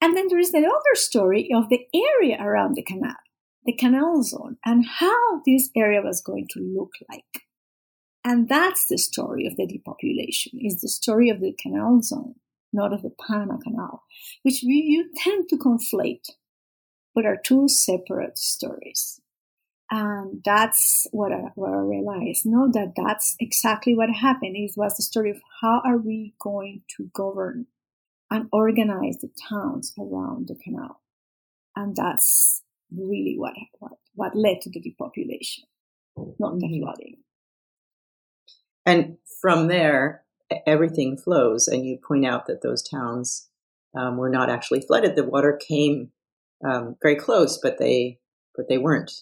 And 0.00 0.16
then 0.16 0.28
there 0.28 0.38
is 0.38 0.52
the 0.52 0.58
other 0.58 0.94
story 0.94 1.48
of 1.54 1.68
the 1.68 1.86
area 1.94 2.36
around 2.40 2.74
the 2.74 2.82
canal, 2.82 3.16
the 3.64 3.72
canal 3.72 4.22
zone, 4.22 4.58
and 4.64 4.84
how 4.84 5.40
this 5.46 5.70
area 5.76 6.02
was 6.02 6.20
going 6.20 6.46
to 6.50 6.60
look 6.60 6.90
like. 7.10 7.44
And 8.24 8.48
that's 8.48 8.86
the 8.86 8.96
story 8.96 9.46
of 9.46 9.56
the 9.56 9.66
depopulation, 9.66 10.58
is 10.60 10.80
the 10.80 10.88
story 10.88 11.28
of 11.28 11.40
the 11.40 11.52
canal 11.52 12.00
zone, 12.00 12.36
not 12.72 12.92
of 12.92 13.02
the 13.02 13.10
Panama 13.10 13.58
Canal, 13.58 14.02
which 14.42 14.62
we, 14.66 14.76
you 14.76 15.10
tend 15.16 15.48
to 15.50 15.58
conflate, 15.58 16.30
but 17.14 17.26
are 17.26 17.36
two 17.36 17.68
separate 17.68 18.38
stories. 18.38 19.20
And 19.90 20.42
that's 20.42 21.06
what 21.12 21.32
I, 21.32 21.50
what 21.54 21.72
I 21.72 21.76
realized. 21.76 22.46
No, 22.46 22.70
that 22.72 22.94
that's 22.96 23.36
exactly 23.38 23.94
what 23.94 24.08
happened. 24.10 24.56
It 24.56 24.72
was 24.74 24.96
the 24.96 25.02
story 25.02 25.30
of 25.30 25.42
how 25.60 25.82
are 25.84 25.98
we 25.98 26.34
going 26.40 26.82
to 26.96 27.10
govern 27.12 27.66
and 28.30 28.48
organize 28.50 29.18
the 29.18 29.30
towns 29.48 29.92
around 29.98 30.48
the 30.48 30.56
canal. 30.56 31.02
And 31.76 31.94
that's 31.94 32.62
really 32.90 33.34
what, 33.36 33.52
what, 33.78 33.92
what 34.14 34.34
led 34.34 34.62
to 34.62 34.70
the 34.70 34.80
depopulation. 34.80 35.64
not 36.16 36.54
mm-hmm. 36.54 36.58
the 36.60 36.80
flooding. 36.80 37.16
And 38.86 39.16
from 39.40 39.68
there, 39.68 40.24
everything 40.66 41.16
flows. 41.16 41.68
And 41.68 41.84
you 41.86 41.98
point 41.98 42.26
out 42.26 42.46
that 42.46 42.62
those 42.62 42.82
towns 42.82 43.48
um, 43.96 44.16
were 44.16 44.30
not 44.30 44.50
actually 44.50 44.80
flooded. 44.80 45.16
The 45.16 45.24
water 45.24 45.56
came 45.56 46.10
um, 46.64 46.96
very 47.02 47.16
close, 47.16 47.58
but 47.62 47.78
they 47.78 48.18
but 48.56 48.68
they 48.68 48.78
weren't. 48.78 49.12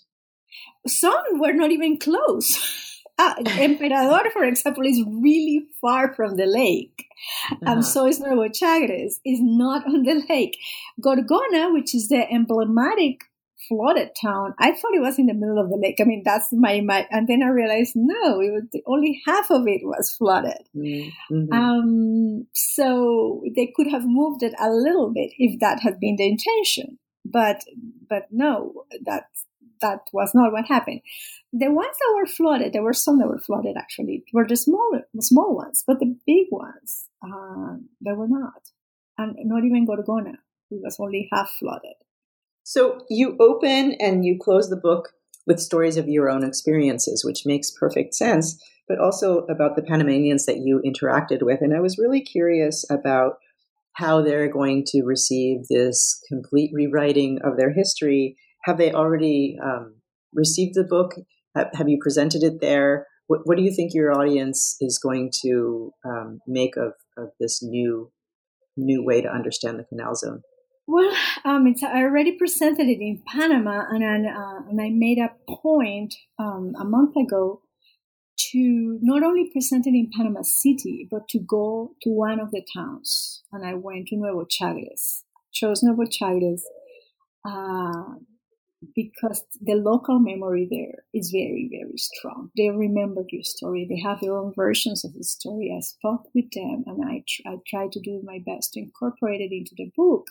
Some 0.87 1.41
were 1.41 1.53
not 1.53 1.71
even 1.71 1.99
close. 1.99 2.91
Uh, 3.19 3.35
Emperador, 3.59 4.31
for 4.33 4.45
example, 4.45 4.85
is 4.85 5.03
really 5.07 5.67
far 5.81 6.15
from 6.15 6.37
the 6.37 6.47
lake. 6.47 7.07
Uh-huh. 7.53 7.73
And 7.73 7.85
so 7.85 8.07
is 8.07 8.21
Nuevo 8.21 8.49
Chagres, 8.53 9.21
is 9.25 9.39
not 9.41 9.87
on 9.87 10.03
the 10.03 10.25
lake. 10.29 10.59
Gorgona, 11.01 11.73
which 11.73 11.95
is 11.95 12.09
the 12.09 12.29
emblematic 12.31 13.25
flooded 13.73 14.11
town. 14.21 14.55
I 14.59 14.73
thought 14.73 14.95
it 14.95 15.01
was 15.01 15.19
in 15.19 15.27
the 15.27 15.35
middle 15.35 15.59
of 15.59 15.71
the 15.71 15.77
lake. 15.77 15.99
I 16.01 16.05
mean, 16.05 16.23
that's 16.25 16.49
my, 16.53 16.81
my 16.81 17.07
and 17.11 17.27
then 17.27 17.43
I 17.43 17.49
realized 17.49 17.93
no, 17.95 18.41
it 18.41 18.53
was 18.53 18.83
only 18.87 19.21
half 19.27 19.51
of 19.51 19.67
it 19.67 19.81
was 19.83 20.11
flooded. 20.11 20.69
Mm-hmm. 20.77 21.53
Um, 21.53 22.47
so 22.53 23.43
they 23.57 23.73
could 23.75 23.89
have 23.89 24.05
moved 24.05 24.43
it 24.43 24.55
a 24.61 24.71
little 24.71 25.13
bit 25.13 25.33
if 25.39 25.59
that 25.61 25.81
had 25.81 25.99
been 26.01 26.17
the 26.17 26.29
intention, 26.29 26.99
but 27.25 27.63
but 28.09 28.27
no, 28.31 28.85
that 29.05 29.25
that 29.81 30.01
was 30.13 30.33
not 30.35 30.53
what 30.53 30.67
happened. 30.67 31.01
The 31.53 31.71
ones 31.71 31.97
that 31.99 32.15
were 32.15 32.27
flooded, 32.27 32.73
there 32.73 32.83
were 32.83 32.93
some 32.93 33.19
that 33.19 33.29
were 33.29 33.39
flooded 33.39 33.77
actually, 33.77 34.25
were 34.33 34.47
the 34.47 34.57
small 34.57 35.01
the 35.15 35.23
small 35.23 35.55
ones, 35.55 35.83
but 35.87 35.99
the 35.99 36.17
big 36.27 36.47
ones, 36.51 37.09
uh, 37.25 37.77
they 38.05 38.13
were 38.13 38.29
not, 38.29 38.71
and 39.19 39.37
not 39.45 39.65
even 39.65 39.87
Gorgona. 39.87 40.35
It 40.71 40.81
was 40.83 40.97
only 40.99 41.29
half 41.31 41.51
flooded. 41.59 41.97
So 42.65 43.05
you 43.11 43.37
open 43.41 43.97
and 44.01 44.25
you 44.25 44.39
close 44.41 44.69
the 44.69 44.77
book 44.77 45.11
with 45.47 45.61
stories 45.61 45.97
of 45.97 46.09
your 46.09 46.31
own 46.31 46.45
experiences, 46.45 47.25
which 47.25 47.45
makes 47.45 47.71
perfect 47.71 48.15
sense, 48.15 48.63
but 48.89 48.99
also 48.99 49.39
about 49.47 49.77
the 49.77 49.83
Panamanians 49.83 50.47
that 50.47 50.59
you 50.59 50.81
interacted 50.85 51.43
with. 51.43 51.61
And 51.61 51.75
I 51.75 51.81
was 51.81 51.99
really 51.99 52.21
curious 52.21 52.89
about 52.91 53.35
how 53.95 54.23
they're 54.23 54.51
going 54.51 54.85
to 54.87 55.03
receive 55.03 55.67
this 55.69 56.21
complete 56.29 56.71
rewriting 56.73 57.41
of 57.45 57.57
their 57.57 57.73
history. 57.73 58.37
Have 58.65 58.79
they 58.79 58.93
already 58.93 59.57
um, 59.63 59.97
received 60.33 60.75
the 60.75 60.85
book? 60.85 61.15
Have, 61.55 61.89
you 61.89 61.99
presented 62.01 62.43
it 62.43 62.61
there? 62.61 63.07
What, 63.27 63.41
what, 63.45 63.59
do 63.59 63.63
you 63.63 63.75
think 63.75 63.93
your 63.93 64.13
audience 64.13 64.77
is 64.81 64.99
going 64.99 65.31
to 65.43 65.93
um, 66.05 66.41
make 66.47 66.77
of, 66.77 66.95
of 67.19 67.31
this 67.39 67.63
new 67.63 68.11
new 68.75 69.05
way 69.05 69.21
to 69.21 69.29
understand 69.29 69.79
the 69.79 69.85
Canal 69.85 70.15
Zone? 70.15 70.43
Well, 70.87 71.13
um, 71.45 71.73
I 71.85 72.03
already 72.03 72.33
presented 72.33 72.89
it 72.89 73.01
in 73.01 73.23
Panama, 73.27 73.85
and 73.89 74.05
I, 74.05 74.31
uh, 74.31 74.69
and 74.69 74.81
I 74.81 74.91
made 74.91 75.19
a 75.19 75.31
point 75.49 76.15
um, 76.39 76.75
a 76.79 76.85
month 76.85 77.17
ago 77.17 77.63
to 78.51 78.99
not 79.01 79.23
only 79.23 79.49
present 79.53 79.87
it 79.87 79.95
in 79.95 80.11
Panama 80.17 80.43
City, 80.43 81.07
but 81.09 81.29
to 81.29 81.39
go 81.39 81.95
to 82.03 82.11
one 82.11 82.41
of 82.41 82.51
the 82.51 82.67
towns. 82.75 83.43
And 83.53 83.65
I 83.65 83.75
went 83.75 84.09
to 84.09 84.17
Nuevo 84.17 84.47
Chagres, 84.51 85.25
chose 85.53 85.85
Nuevo 85.85 86.05
Chagres, 86.11 86.65
uh, 87.49 88.17
because 88.97 89.45
the 89.61 89.75
local 89.75 90.19
memory 90.19 90.67
there 90.69 91.05
is 91.15 91.31
very, 91.31 91.71
very 91.71 91.97
strong. 91.97 92.51
They 92.57 92.71
remember 92.71 93.23
your 93.31 93.45
story. 93.45 93.87
They 93.89 94.01
have 94.01 94.21
their 94.21 94.37
own 94.37 94.53
versions 94.57 95.05
of 95.05 95.15
the 95.15 95.23
story. 95.23 95.73
I 95.77 95.81
spoke 95.81 96.29
with 96.35 96.51
them, 96.53 96.83
and 96.89 97.05
I, 97.09 97.23
tr- 97.29 97.49
I 97.49 97.57
tried 97.69 97.93
to 97.93 98.01
do 98.01 98.21
my 98.25 98.41
best 98.45 98.73
to 98.73 98.81
incorporate 98.81 99.41
it 99.41 99.55
into 99.55 99.77
the 99.77 99.93
book 99.97 100.27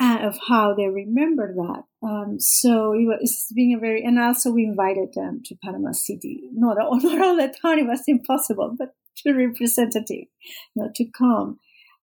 uh, 0.00 0.18
of 0.22 0.38
how 0.48 0.74
they 0.74 0.86
remember 0.86 1.54
that. 1.54 1.82
Um, 2.06 2.38
so 2.38 2.92
it 2.92 3.04
was, 3.04 3.52
been 3.54 3.74
a 3.76 3.80
very, 3.80 4.04
and 4.04 4.18
also 4.18 4.50
we 4.50 4.64
invited 4.64 5.14
them 5.14 5.42
to 5.46 5.56
Panama 5.62 5.92
City. 5.92 6.50
Not 6.52 6.78
all, 6.80 7.00
not 7.02 7.20
all 7.20 7.36
the 7.36 7.48
time, 7.48 7.78
it 7.78 7.86
was 7.86 8.02
impossible, 8.06 8.76
but 8.78 8.94
to 9.18 9.32
representative, 9.32 10.26
not 10.76 10.94
to 10.94 11.04
come 11.06 11.58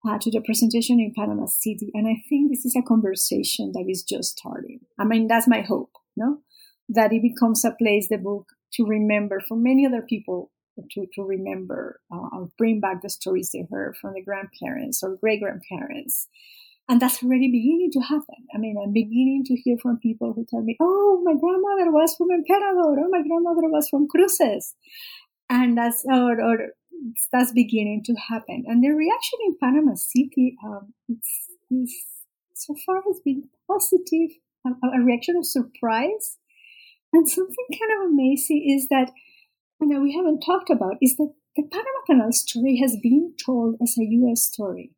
uh, 0.08 0.18
to 0.20 0.32
the 0.32 0.42
presentation 0.42 1.00
in 1.00 1.14
Panama 1.16 1.46
City. 1.48 1.92
And 1.94 2.08
I 2.08 2.24
think 2.30 2.50
this 2.50 2.66
is 2.66 2.76
a 2.76 2.82
conversation 2.82 3.72
that 3.74 3.86
is 3.90 4.04
just 4.04 4.38
starting. 4.38 4.80
I 4.98 5.04
mean, 5.04 5.28
that's 5.28 5.48
my 5.48 5.62
hope, 5.62 5.92
no? 6.16 6.40
That 6.90 7.12
it 7.12 7.22
becomes 7.22 7.66
a 7.66 7.72
place, 7.72 8.08
the 8.10 8.18
book, 8.18 8.48
to 8.74 8.86
remember 8.86 9.42
for 9.46 9.58
many 9.58 9.86
other 9.86 10.02
people 10.02 10.52
to, 10.92 11.06
to 11.16 11.24
remember 11.24 12.00
uh, 12.12 12.30
or 12.32 12.50
bring 12.58 12.80
back 12.80 13.02
the 13.02 13.10
stories 13.10 13.52
they 13.52 13.68
heard 13.70 13.96
from 14.00 14.14
the 14.14 14.24
grandparents 14.24 15.04
or 15.04 15.18
great 15.18 15.42
grandparents 15.42 16.28
and 16.90 17.02
that's 17.02 17.24
already 17.24 17.48
beginning 17.48 17.90
to 17.94 18.00
happen. 18.02 18.48
I 18.54 18.58
mean, 18.58 18.76
I'm 18.82 18.92
beginning 18.92 19.44
to 19.46 19.56
hear 19.56 19.78
from 19.78 19.98
people 20.00 20.34
who 20.34 20.46
tell 20.50 20.62
me, 20.62 20.78
oh, 20.82 21.22
my 21.24 21.34
grandmother 21.34 21.92
was 21.92 22.16
from 22.16 22.32
Emperador, 22.32 23.00
or 23.00 23.10
my 23.10 23.22
grandmother 23.22 23.70
was 23.70 23.88
from 23.90 24.08
Cruces. 24.08 24.76
And 25.50 25.78
that's, 25.78 26.04
or, 26.06 26.42
or 26.42 26.58
that's 27.32 27.52
beginning 27.52 28.04
to 28.06 28.14
happen. 28.14 28.64
And 28.68 28.84
the 28.84 28.90
reaction 28.90 29.40
in 29.46 29.58
Panama 29.62 29.96
City, 29.96 30.58
um, 30.66 30.94
it's, 31.08 31.50
it's, 31.70 32.06
so 32.56 32.76
far 32.86 33.02
has 33.08 33.20
been 33.24 33.50
positive, 33.68 34.32
a, 34.66 34.70
a 34.88 35.02
reaction 35.02 35.36
of 35.38 35.46
surprise. 35.46 36.38
And 37.14 37.28
something 37.28 37.66
kind 37.72 37.92
of 38.04 38.12
amazing 38.12 38.66
is 38.78 38.88
that, 38.90 39.12
you 39.80 39.88
know, 39.88 40.02
we 40.02 40.14
haven't 40.14 40.42
talked 40.42 40.70
about 40.70 40.98
is 41.02 41.18
that 41.18 41.34
the 41.56 41.64
Panama 41.64 42.02
Canal 42.06 42.32
story 42.32 42.80
has 42.82 42.98
been 43.02 43.34
told 43.44 43.76
as 43.82 43.98
a 43.98 44.04
U.S. 44.04 44.44
story 44.44 44.92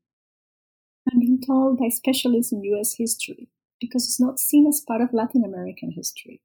told 1.45 1.79
by 1.79 1.89
specialists 1.89 2.51
in 2.51 2.63
US 2.63 2.95
history 2.97 3.49
because 3.79 4.05
it's 4.05 4.19
not 4.19 4.39
seen 4.39 4.67
as 4.67 4.81
part 4.87 5.01
of 5.01 5.13
Latin 5.13 5.43
American 5.43 5.91
history. 5.91 6.41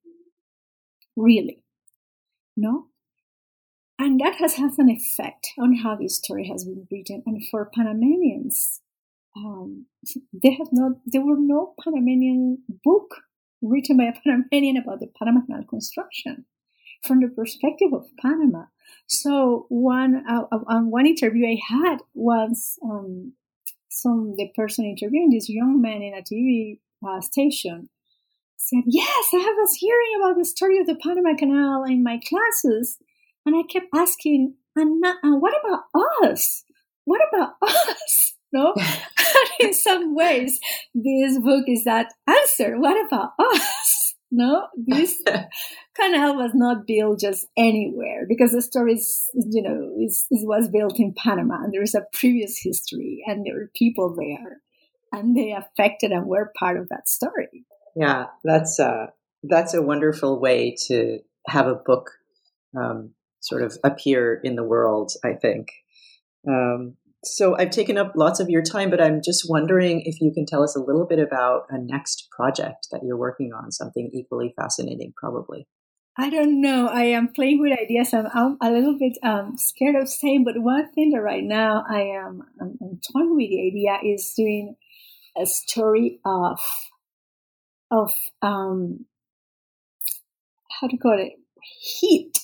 Really. 1.16 1.62
No? 2.56 2.86
And 3.98 4.20
that 4.20 4.36
has 4.36 4.54
had 4.54 4.72
an 4.78 4.90
effect 4.90 5.50
on 5.58 5.76
how 5.76 5.96
this 5.96 6.16
story 6.16 6.48
has 6.48 6.64
been 6.64 6.86
written. 6.90 7.22
And 7.26 7.46
for 7.48 7.70
Panamanians, 7.74 8.80
um, 9.36 9.86
there 10.32 10.52
have 10.52 10.68
not, 10.72 10.92
there 11.06 11.24
were 11.24 11.36
no 11.38 11.74
Panamanian 11.82 12.58
book 12.84 13.22
written 13.60 13.96
by 13.96 14.04
a 14.04 14.12
Panamanian 14.24 14.76
about 14.76 15.00
the 15.00 15.08
Panama 15.18 15.40
Canal 15.44 15.64
construction 15.64 16.44
from 17.04 17.20
the 17.20 17.28
perspective 17.28 17.92
of 17.92 18.06
Panama. 18.20 18.64
So 19.06 19.66
one 19.68 20.24
uh, 20.28 20.44
uh, 20.52 20.80
one 20.82 21.06
interview 21.06 21.46
I 21.46 21.58
had 21.68 21.98
was 22.14 22.78
um, 22.82 23.34
some 23.88 24.34
the 24.36 24.48
person 24.54 24.84
interviewing 24.84 25.30
this 25.30 25.48
young 25.48 25.80
man 25.80 26.02
in 26.02 26.14
a 26.14 26.22
TV 26.22 26.78
uh, 27.06 27.20
station 27.20 27.88
said, 28.56 28.84
"Yes, 28.86 29.28
I 29.32 29.54
was 29.58 29.76
hearing 29.76 30.20
about 30.20 30.36
the 30.36 30.44
story 30.44 30.78
of 30.78 30.86
the 30.86 30.96
Panama 30.96 31.36
Canal 31.36 31.84
in 31.84 32.02
my 32.02 32.20
classes, 32.28 32.98
and 33.46 33.56
I 33.56 33.62
kept 33.62 33.86
asking, 33.94 34.54
and, 34.76 35.04
and 35.22 35.40
what 35.40 35.54
about 35.64 35.84
us? 36.24 36.64
What 37.04 37.20
about 37.32 37.54
us?" 37.62 38.34
No, 38.52 38.74
in 39.60 39.74
some 39.74 40.14
ways, 40.14 40.58
this 40.94 41.38
book 41.38 41.64
is 41.68 41.84
that 41.84 42.14
answer. 42.26 42.78
What 42.78 42.96
about 43.06 43.32
us? 43.38 44.07
No, 44.30 44.66
this 44.76 45.22
canal 45.96 46.36
was 46.36 46.50
not 46.54 46.86
built 46.86 47.20
just 47.20 47.46
anywhere 47.56 48.26
because 48.28 48.52
the 48.52 48.60
story 48.60 48.94
is, 48.94 49.30
you 49.34 49.62
know, 49.62 49.90
is, 49.98 50.26
is, 50.30 50.44
was 50.44 50.68
built 50.68 51.00
in 51.00 51.14
Panama 51.14 51.62
and 51.64 51.72
there 51.72 51.82
is 51.82 51.94
a 51.94 52.06
previous 52.12 52.58
history 52.58 53.22
and 53.26 53.46
there 53.46 53.54
were 53.54 53.70
people 53.74 54.14
there 54.14 54.60
and 55.12 55.34
they 55.34 55.52
affected 55.52 56.12
and 56.12 56.26
were 56.26 56.52
part 56.58 56.78
of 56.78 56.90
that 56.90 57.08
story. 57.08 57.64
Yeah, 57.96 58.26
that's 58.44 58.78
a, 58.78 59.12
that's 59.42 59.72
a 59.72 59.82
wonderful 59.82 60.38
way 60.40 60.76
to 60.88 61.20
have 61.46 61.66
a 61.66 61.74
book 61.74 62.10
um, 62.76 63.14
sort 63.40 63.62
of 63.62 63.78
appear 63.82 64.38
in 64.44 64.56
the 64.56 64.64
world, 64.64 65.12
I 65.24 65.32
think. 65.32 65.68
Um, 66.46 66.96
so 67.24 67.56
I've 67.58 67.70
taken 67.70 67.98
up 67.98 68.12
lots 68.14 68.38
of 68.38 68.48
your 68.48 68.62
time, 68.62 68.90
but 68.90 69.00
I'm 69.00 69.20
just 69.22 69.46
wondering 69.48 70.02
if 70.04 70.20
you 70.20 70.32
can 70.32 70.46
tell 70.46 70.62
us 70.62 70.76
a 70.76 70.80
little 70.80 71.06
bit 71.06 71.18
about 71.18 71.62
a 71.68 71.78
next 71.78 72.28
project 72.30 72.88
that 72.92 73.00
you're 73.04 73.16
working 73.16 73.52
on, 73.52 73.72
something 73.72 74.10
equally 74.12 74.54
fascinating, 74.56 75.12
probably. 75.16 75.66
I 76.16 76.30
don't 76.30 76.60
know. 76.60 76.88
I 76.88 77.04
am 77.04 77.28
playing 77.28 77.60
with 77.60 77.78
ideas. 77.78 78.12
I'm, 78.12 78.26
I'm 78.32 78.56
a 78.60 78.70
little 78.70 78.98
bit 78.98 79.16
um, 79.22 79.56
scared 79.56 79.96
of 79.96 80.08
saying, 80.08 80.44
but 80.44 80.60
one 80.60 80.92
thing 80.92 81.10
that 81.10 81.20
right 81.20 81.44
now 81.44 81.84
I 81.88 82.00
am 82.02 82.42
I'm, 82.60 82.76
I'm 82.80 83.00
toying 83.12 83.36
with 83.36 83.50
the 83.50 83.66
idea 83.66 84.14
is 84.14 84.32
doing 84.36 84.74
a 85.40 85.46
story 85.46 86.20
of 86.24 86.58
of 87.90 88.12
um, 88.42 89.06
how 90.80 90.88
to 90.88 90.96
call 90.96 91.18
it 91.18 91.34
heat, 91.62 92.36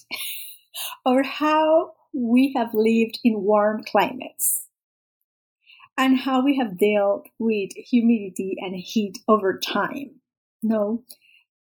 or 1.07 1.23
how 1.25 1.95
we 2.13 2.53
have 2.57 2.75
lived 2.75 3.19
in 3.25 3.43
warm 3.43 3.83
climates 3.85 4.64
and 5.97 6.19
how 6.19 6.45
we 6.45 6.57
have 6.57 6.79
dealt 6.79 7.29
with 7.39 7.71
humidity 7.77 8.57
and 8.59 8.75
heat 8.77 9.19
over 9.29 9.59
time. 9.59 10.21
No, 10.63 11.05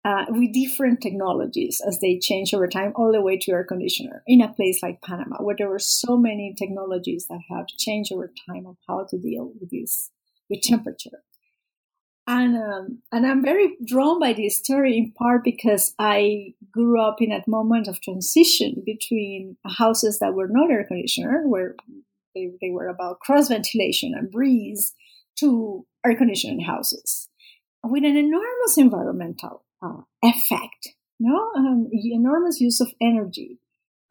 uh, 0.05 0.26
with 0.30 0.53
different 0.53 1.01
technologies 1.01 1.82
as 1.86 1.99
they 1.99 2.17
change 2.20 2.53
over 2.53 2.67
time, 2.67 2.93
all 2.95 3.11
the 3.11 3.22
way 3.22 3.38
to 3.38 3.51
air 3.51 3.63
conditioner 3.63 4.24
in 4.28 4.41
a 4.41 4.53
place 4.53 4.80
like 4.82 5.01
Panama, 5.01 5.38
where 5.38 5.55
there 5.57 5.70
were 5.70 5.80
so 5.80 6.17
many 6.17 6.55
technologies 6.57 7.28
that 7.30 7.39
have 7.49 7.67
changed 7.67 8.11
over 8.13 8.32
time 8.49 8.65
of 8.65 8.78
how 8.88 9.05
to 9.09 9.17
deal 9.17 9.51
with 9.59 9.70
this 9.70 10.09
with 10.49 10.61
temperature. 10.61 11.20
And 12.28 12.55
um, 12.55 13.01
and 13.11 13.26
I'm 13.26 13.43
very 13.43 13.76
drawn 13.86 14.20
by 14.20 14.34
this 14.34 14.57
story 14.57 14.97
in 14.97 15.11
part 15.11 15.43
because 15.43 15.93
I 15.97 16.53
grew 16.72 17.01
up 17.01 17.17
in 17.20 17.32
a 17.32 17.43
moment 17.47 17.88
of 17.88 18.01
transition 18.01 18.84
between 18.86 19.57
houses 19.65 20.20
that 20.20 20.34
were 20.34 20.47
not 20.49 20.72
air 20.72 20.86
conditioner, 20.88 21.43
where 21.47 21.76
they, 22.36 22.51
they 22.61 22.69
were 22.69 22.88
about 22.88 23.19
cross 23.19 23.49
ventilation 23.49 24.13
and 24.15 24.32
breeze, 24.32 24.93
to 25.39 25.86
air 26.05 26.15
conditioned 26.15 26.63
houses 26.63 27.30
with 27.84 28.03
an 28.03 28.17
enormous 28.17 28.77
environmental 28.77 29.63
uh, 29.82 30.01
effect. 30.23 30.89
No, 31.19 31.51
um, 31.55 31.88
enormous 31.91 32.59
use 32.59 32.80
of 32.82 32.91
energy. 33.01 33.59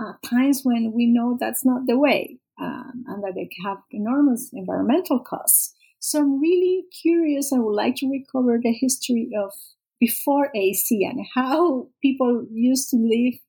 Uh, 0.01 0.13
times 0.25 0.61
when 0.63 0.93
we 0.95 1.07
know 1.07 1.37
that's 1.39 1.65
not 1.65 1.87
the 1.87 1.99
way, 1.99 2.39
um, 2.61 3.05
and 3.09 3.23
that 3.25 3.35
they 3.35 3.49
have 3.65 3.79
enormous 3.91 4.51
environmental 4.53 5.19
costs. 5.19 5.75
So 5.99 6.21
I'm 6.21 6.41
really 6.41 6.85
curious. 7.03 7.53
I 7.53 7.59
would 7.59 7.75
like 7.75 7.97
to 7.97 8.11
recover 8.11 8.59
the 8.63 8.73
history 8.73 9.31
of 9.37 9.53
before 9.99 10.51
AC 10.55 11.05
and 11.05 11.27
how 11.35 11.89
people 12.01 12.47
used 12.53 12.91
to 12.91 12.97
live 12.97 13.41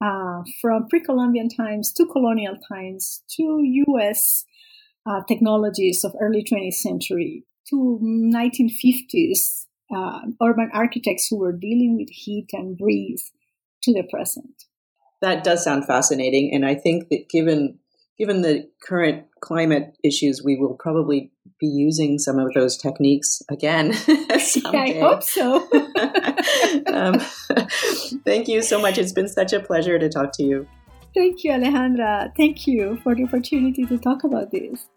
uh, 0.00 0.42
from 0.60 0.88
pre-Columbian 0.88 1.48
times 1.48 1.92
to 1.92 2.06
colonial 2.06 2.56
times 2.68 3.22
to 3.36 3.60
U.S. 3.62 4.44
Uh, 5.06 5.20
technologies 5.26 6.04
of 6.04 6.14
early 6.20 6.44
20th 6.44 6.74
century 6.74 7.44
to 7.70 8.00
1950s 8.02 9.66
uh, 9.94 10.20
urban 10.42 10.70
architects 10.72 11.28
who 11.28 11.38
were 11.38 11.52
dealing 11.52 11.96
with 11.98 12.08
heat 12.10 12.48
and 12.52 12.76
breeze 12.76 13.32
to 13.82 13.92
the 13.92 14.02
present. 14.02 14.64
That 15.20 15.44
does 15.44 15.64
sound 15.64 15.86
fascinating, 15.86 16.50
and 16.52 16.66
I 16.66 16.74
think 16.74 17.08
that 17.08 17.28
given 17.30 17.78
given 18.18 18.42
the 18.42 18.68
current 18.82 19.26
climate 19.40 19.96
issues, 20.04 20.42
we 20.44 20.56
will 20.56 20.74
probably 20.74 21.32
be 21.58 21.66
using 21.66 22.18
some 22.18 22.38
of 22.38 22.52
those 22.54 22.76
techniques 22.76 23.42
again. 23.50 23.94
I 24.66 24.98
hope 25.00 25.22
so. 25.22 25.68
um, 26.92 27.20
thank 28.24 28.48
you 28.48 28.62
so 28.62 28.80
much. 28.80 28.98
It's 28.98 29.12
been 29.12 29.28
such 29.28 29.52
a 29.52 29.60
pleasure 29.60 29.98
to 29.98 30.08
talk 30.08 30.32
to 30.34 30.42
you. 30.42 30.66
Thank 31.14 31.44
you, 31.44 31.52
Alejandra. 31.52 32.32
Thank 32.36 32.66
you 32.66 32.98
for 33.02 33.14
the 33.14 33.24
opportunity 33.24 33.84
to 33.84 33.98
talk 33.98 34.24
about 34.24 34.50
this. 34.50 34.88